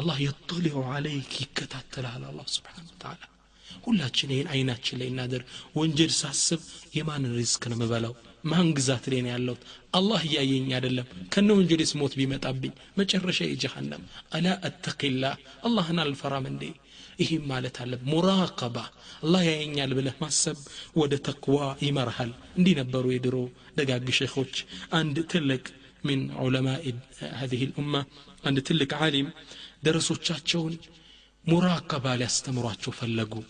[0.00, 3.22] አላህ የጠሊዑ አለይክ ይከታተላል አላህ ስብሓን ወተላ
[3.82, 5.42] ሁላችን ይህን አይናችን ላይ እናደር
[5.76, 6.62] ወንጀል ሳስብ
[6.96, 8.14] የማንን ሪዝክ ነው ምበላው
[8.50, 9.62] ማን ግዛት ላይ ነው ያለሁት
[9.98, 14.02] አላህ እያየኝ አይደለም ከነ ወንጀሌስ ሞት ቢመጣብኝ መጨረሻ የጀሃነም
[14.38, 15.36] አላ አተቂላህ
[15.68, 16.64] አላህን አልፈራም እንዴ
[17.22, 18.76] ይህም ማለት አለ ሙራቀባ
[19.24, 20.58] አላህ ያየኛል ብለህ ማሰብ
[21.00, 23.36] ወደ ተቅዋ ይመርሃል እንዲህ ነበሩ የድሮ
[23.78, 24.56] ደጋግ ሼኾች
[25.00, 25.64] አንድ ትልቅ
[26.04, 26.84] من علماء
[27.40, 28.00] هذه الأمة
[28.44, 29.26] عند تلك عالم
[29.82, 30.72] درسوا تشاتشون
[31.44, 33.44] مراقبة لاستمراتشو فلقوا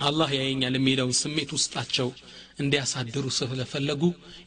[0.00, 2.08] አላህ ያየኛል የሚለውን ስሜት ውስጣቸው
[2.60, 4.02] እንዲያሳድሩ ስለፈለጉ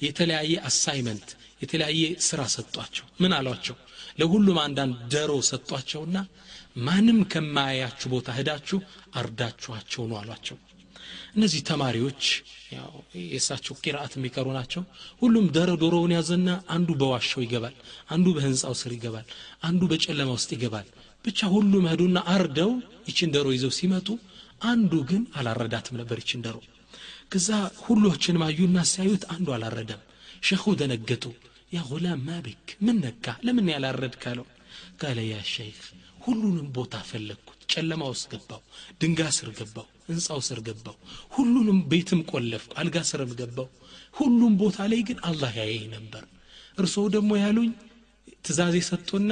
[0.06, 1.30] የተለያየ አሳይመንት
[1.62, 3.76] የተለያየ ስራ ሰጧቸው። ምን አሏቸው?
[4.20, 6.18] ለሁሉም አንዳንድ ደሮ ሰጧቸውና
[6.86, 8.80] ማንም ከማያያችሁ ቦታ ሄዳችሁ
[9.20, 10.58] አርዳችኋቸው ነው አሏቸው።
[11.36, 12.24] እነዚህ ተማሪዎች
[13.24, 14.84] የእሳቸው ቂራአት የሚቀሩ ናቸው።
[15.22, 17.76] ሁሉም ደረ ዶሮውን ያዘና አንዱ በዋሻው ይገባል
[18.10, 19.26] አንዱ በህንፃው ስር ይገባል
[19.64, 20.88] አንዱ በጨለማ ውስጥ ይገባል።
[21.26, 22.72] ብቻ ሁሉም ሄዱና አርደው
[23.10, 24.08] ይችን ደሮ ይዘው ሲመጡ
[24.64, 26.58] አንዱ ግን አላረዳትም ነበር ይችን ደሮ
[27.32, 27.50] ከዛ
[27.84, 30.02] ሁሎችንም አዩና ሲያዩት አንዱ አላረደም።
[30.48, 31.24] ሸኹ ደነገጡ።
[31.74, 33.26] ያ ጉላም ማቢክ ምን ነካ?
[33.46, 34.46] ለምን ያላረድ ካለው
[35.02, 35.80] ካለ ያ ሸይኽ
[36.26, 38.62] ሁሉንም ቦታ ፈለግኩት። ጨለማ ውስጥ ገባው
[39.00, 40.96] ድንጋ ስር ገባው ህንፃው ስር ገባው
[41.36, 43.68] ሁሉንም ቤትም ቆለፍኩ። አልጋ ስርም ገባው
[44.14, 46.24] ሁሉም ቦታ ላይ ግን አላህ ያየኝ ነበር።
[46.78, 47.72] እርስዎ ደግሞ ያሉኝ
[48.46, 49.32] ትእዛዝ የሰጡና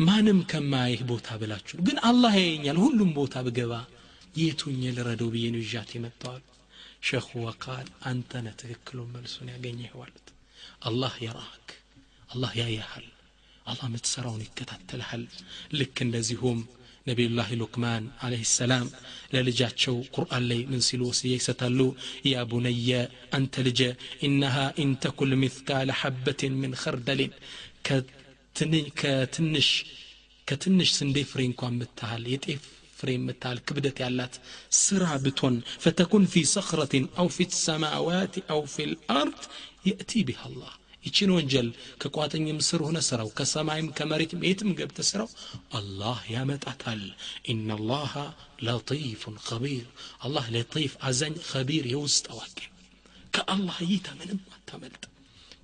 [0.00, 3.72] ማንም ከማያይህ ቦታ ብላችሁ ግን አላህ ያየኛል። ሁሉም ቦታ ብገባ
[4.40, 6.42] የቱኝ ልረደው ብዬ ነው ይዣት የመጣዋል
[7.08, 10.26] ሸኹ ወቃል አንተነ ትክክሉን መልሱን ያገኘህ ማለት።
[10.82, 11.68] አላህ የራክ
[12.30, 13.06] አላህ ያየሃል
[13.66, 15.22] አላህ የምትሰራውን ይከታተልሃል።
[15.78, 16.58] ልክ እንደዚሁም
[17.06, 18.86] ነቢዩላህ ሉክማን አለህ ሰላም
[19.34, 21.78] ለልጃቸው ቁርአን ላይ ምን ሲሉ ወስያ ይሰጣሉ
[22.30, 22.90] ያ ቡነየ
[23.36, 23.80] አንተ ልጀ
[24.28, 27.32] ኢነሃ ኢንተኩል ሚትቃለ ሐበትን ምን ኸርደሊን
[29.00, 29.68] ከትንሽ
[30.48, 32.64] ከትንሽ ስንዴ ፍሬ እንኳን ምታሃል የጤፍ
[32.97, 34.33] ፍሬ የምታህል ክብደት ያላት
[34.79, 39.41] ስራ ብቶን ፈተኩን ፊ ሰኽረትን አው ፊ ሰማዋት አው ፊ ልአርድ
[39.87, 40.73] የእቲ ቢሃ አላህ
[41.03, 41.69] ይችን ወንጀል
[42.01, 45.29] ከቋጥኝም ስር ሆነ ስራው ከሰማይም ከመሬትም የትም ገብተ ስራው
[45.79, 47.01] አላህ ያመጣታል
[47.51, 48.13] ኢናላሃ
[48.67, 49.87] ለጢፉን ከቢር
[50.19, 52.57] አላህ ለጢፍ አዛኝ ከቢር የውስጥ አዋቂ
[53.33, 55.03] ከአላህ እይታ ምንም አታመልጥ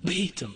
[0.04, 0.52] በየትም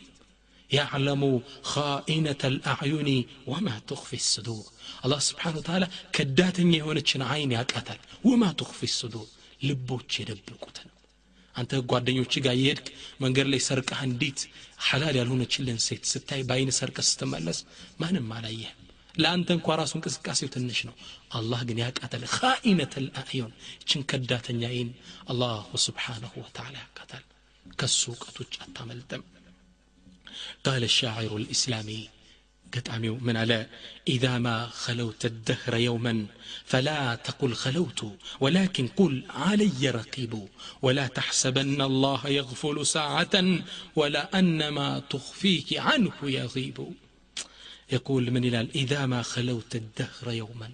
[0.70, 1.22] يعلم
[1.64, 3.08] خائنة الأعين
[3.46, 4.64] وما تخفي الصدور
[5.04, 9.26] الله سبحانه وتعالى كداتني هونتشن عين ያቃታል وما تخفي الصدور
[9.62, 10.88] ልቦች የደበቁትን
[11.54, 12.86] አንተ ጓደኞች ጋር የሄድክ
[13.24, 14.40] መንገድ ላይ ሰርቀህ እንዲት
[14.86, 17.58] ሐላል ያልሆነችልን ሴት ስታይ በአይን ሰርቀ ስትመለስ
[18.02, 18.78] ማንም አላየህም
[19.22, 20.94] ለአንተ እንኳ ራሱ እንቅስቃሴው ትንሽ ነው
[21.38, 23.52] አላህ ግን ያቃተል ኻኢነት ልአዕዩን
[23.82, 24.90] እችን ከዳተኛ ይን
[25.32, 27.24] አላሁ ስብሓንሁ ወተላ ያቃታል
[27.80, 29.24] ከሱ እውቀቶች አታመልጥም
[30.63, 32.09] قال الشاعر الإسلامي
[32.73, 33.67] قطعميو من على
[34.07, 36.25] إذا ما خلوت الدهر يوما
[36.65, 40.47] فلا تقل خلوت ولكن قل علي رقيب
[40.81, 43.59] ولا تحسبن الله يغفل ساعة
[43.95, 46.93] ولا أن ما تخفيك عنه يغيب.
[47.91, 50.71] يقول من إلى إذا ما خلوت الدهر يوما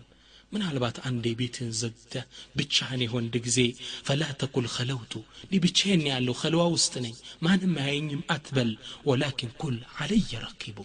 [0.52, 2.12] ምናልባት አንዴ ቤትን ዘግተ
[2.58, 3.58] ብቻህን የሆንድ ጊዜ
[4.06, 5.12] ፈላ ተቁል ኸለውቱ
[5.44, 7.14] እኔ ብቻዬን ያለው ኸልዋ ውስጥ ነኝ
[7.46, 8.70] ማንም አያኝም አትበል
[9.08, 10.78] ወላኪን ኩል አለየ ረኪቡ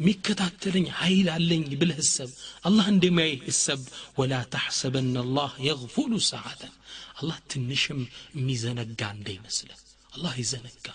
[0.00, 2.32] የሚከታተለኝ ኃይል አለኝ ብለህ እሰብ
[2.68, 3.82] አላህ እንደሚያይ እሰብ
[4.20, 6.74] ወላ ተሕሰበን አላህ የግፉሉ ሰዓተን
[7.20, 8.00] አላህ ትንሽም
[8.38, 9.70] የሚዘነጋ እንዳይመስለ
[10.12, 10.86] አላህ ይዘነጋ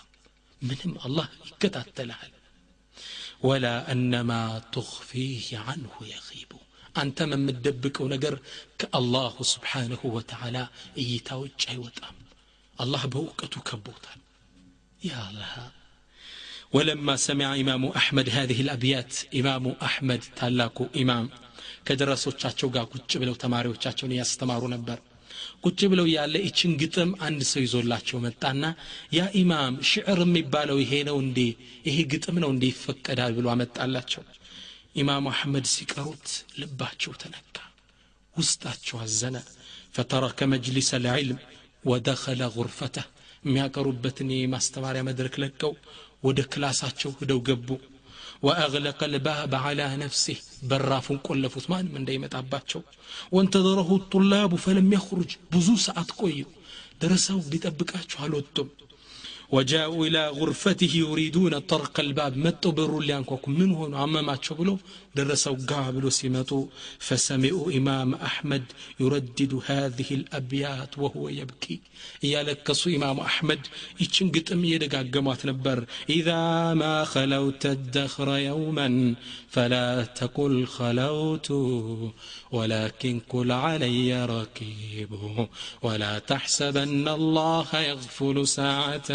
[0.62, 2.32] ምንም አላህ ይከታተልሃል
[3.46, 4.32] ወላ አነማ
[4.74, 6.49] ትኽፊህ አንሁ የኺቡ
[7.00, 8.34] አንተም የምትደብቀው ነገር
[8.80, 10.58] ከአላሁ ስብሓንሁ ወተዓላ
[11.02, 12.16] እይታ ውጭ አይወጣም
[12.76, 14.20] አላህ በእውቀቱ ከቦታል
[15.10, 15.54] ያ ለሃ
[16.72, 21.26] ولما سمع إمام أحمد هذه الأبيات إمام أحمد تالاكو إمام
[21.86, 24.98] ከደረሶቻቸው ጋር ቁጭ ብለው ተማሪዎቻቸውን እያስተማሩ ነበር
[25.64, 28.62] ቁጭ ብለው ያለ ይችን ግጥም አንድ ሰው ይዞላቸው መጣና
[29.18, 31.38] ያ ኢማም ሽዕር የሚባለው ይሄ ነው እንዴ
[31.88, 34.24] ይሄ ግጥም ነው እንዴ ይፈቀዳል ብሎ አመጣላቸው
[34.96, 36.28] ኢማሙ አሕመድ ሲቀሩት
[36.60, 37.56] ልባቸው ተነካ
[38.36, 39.36] ውስጣቸው አዘነ
[39.96, 41.38] ፈተረከ መጅሊስ ልዕልም
[41.84, 43.06] ወደኸለ ጉርፈተህ
[43.44, 45.72] የሚያቀሩበትን የማስተማሪያ መድረክ ለቀው
[46.26, 47.68] ወደ ክላሳቸው ሂደው ገቡ
[48.46, 50.38] ወአግለቀ ልባብ ዓላ ነፍሲህ
[50.70, 52.80] በራፉን ቆለፉት ማንም እንዳይመጣባቸው
[53.36, 56.40] ወንተዘረሁ ጡላቡ ፈለም የኽሩጅ ብዙ ሰዓት ቆዩ
[57.02, 58.68] ደረሰው ሊጠብቃቸው አልወጡም
[59.51, 62.37] وجاءوا إلى غرفته يريدون طرق الباب.
[62.37, 63.51] متوا بروا اللي أنكوكم.
[63.59, 64.79] من هون عمما تشبلو
[65.15, 66.65] درسوا قابلوا سمتوا.
[66.99, 68.63] فسمعوا إمام أحمد
[68.99, 71.79] يردد هذه الأبيات وهو يبكي.
[72.23, 73.59] يا لكسوا إمام أحمد.
[73.99, 75.85] يتشن قتم يدقى قمات نبر.
[76.09, 79.15] إذا ما خلوت الدخر يوما
[79.50, 81.48] فلا تقل خلوت
[82.52, 85.10] ولكن قل علي ركيب
[85.82, 89.10] ولا تحسبن الله يغفل ساعة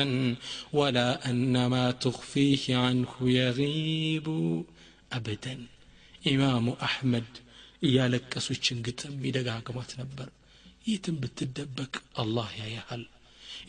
[0.74, 4.28] ولا أن ما تخفيه عنه يغيب
[5.12, 5.56] أبدا
[6.28, 7.30] إمام أحمد
[7.82, 10.28] እያለቀሱ ይችን ግጥም ይደጋግሟት ነበር
[10.86, 13.04] የትም ብትደበቅ አላህ ያያሃል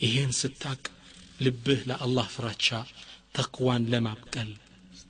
[0.03, 0.83] ይሄን ስታቅ
[1.41, 2.67] ልብህ ለአላህ ፍራቻ
[3.37, 4.51] ተቅዋን ለማብቀል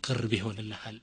[0.05, 0.97] ቅርብ ይሆንልሃል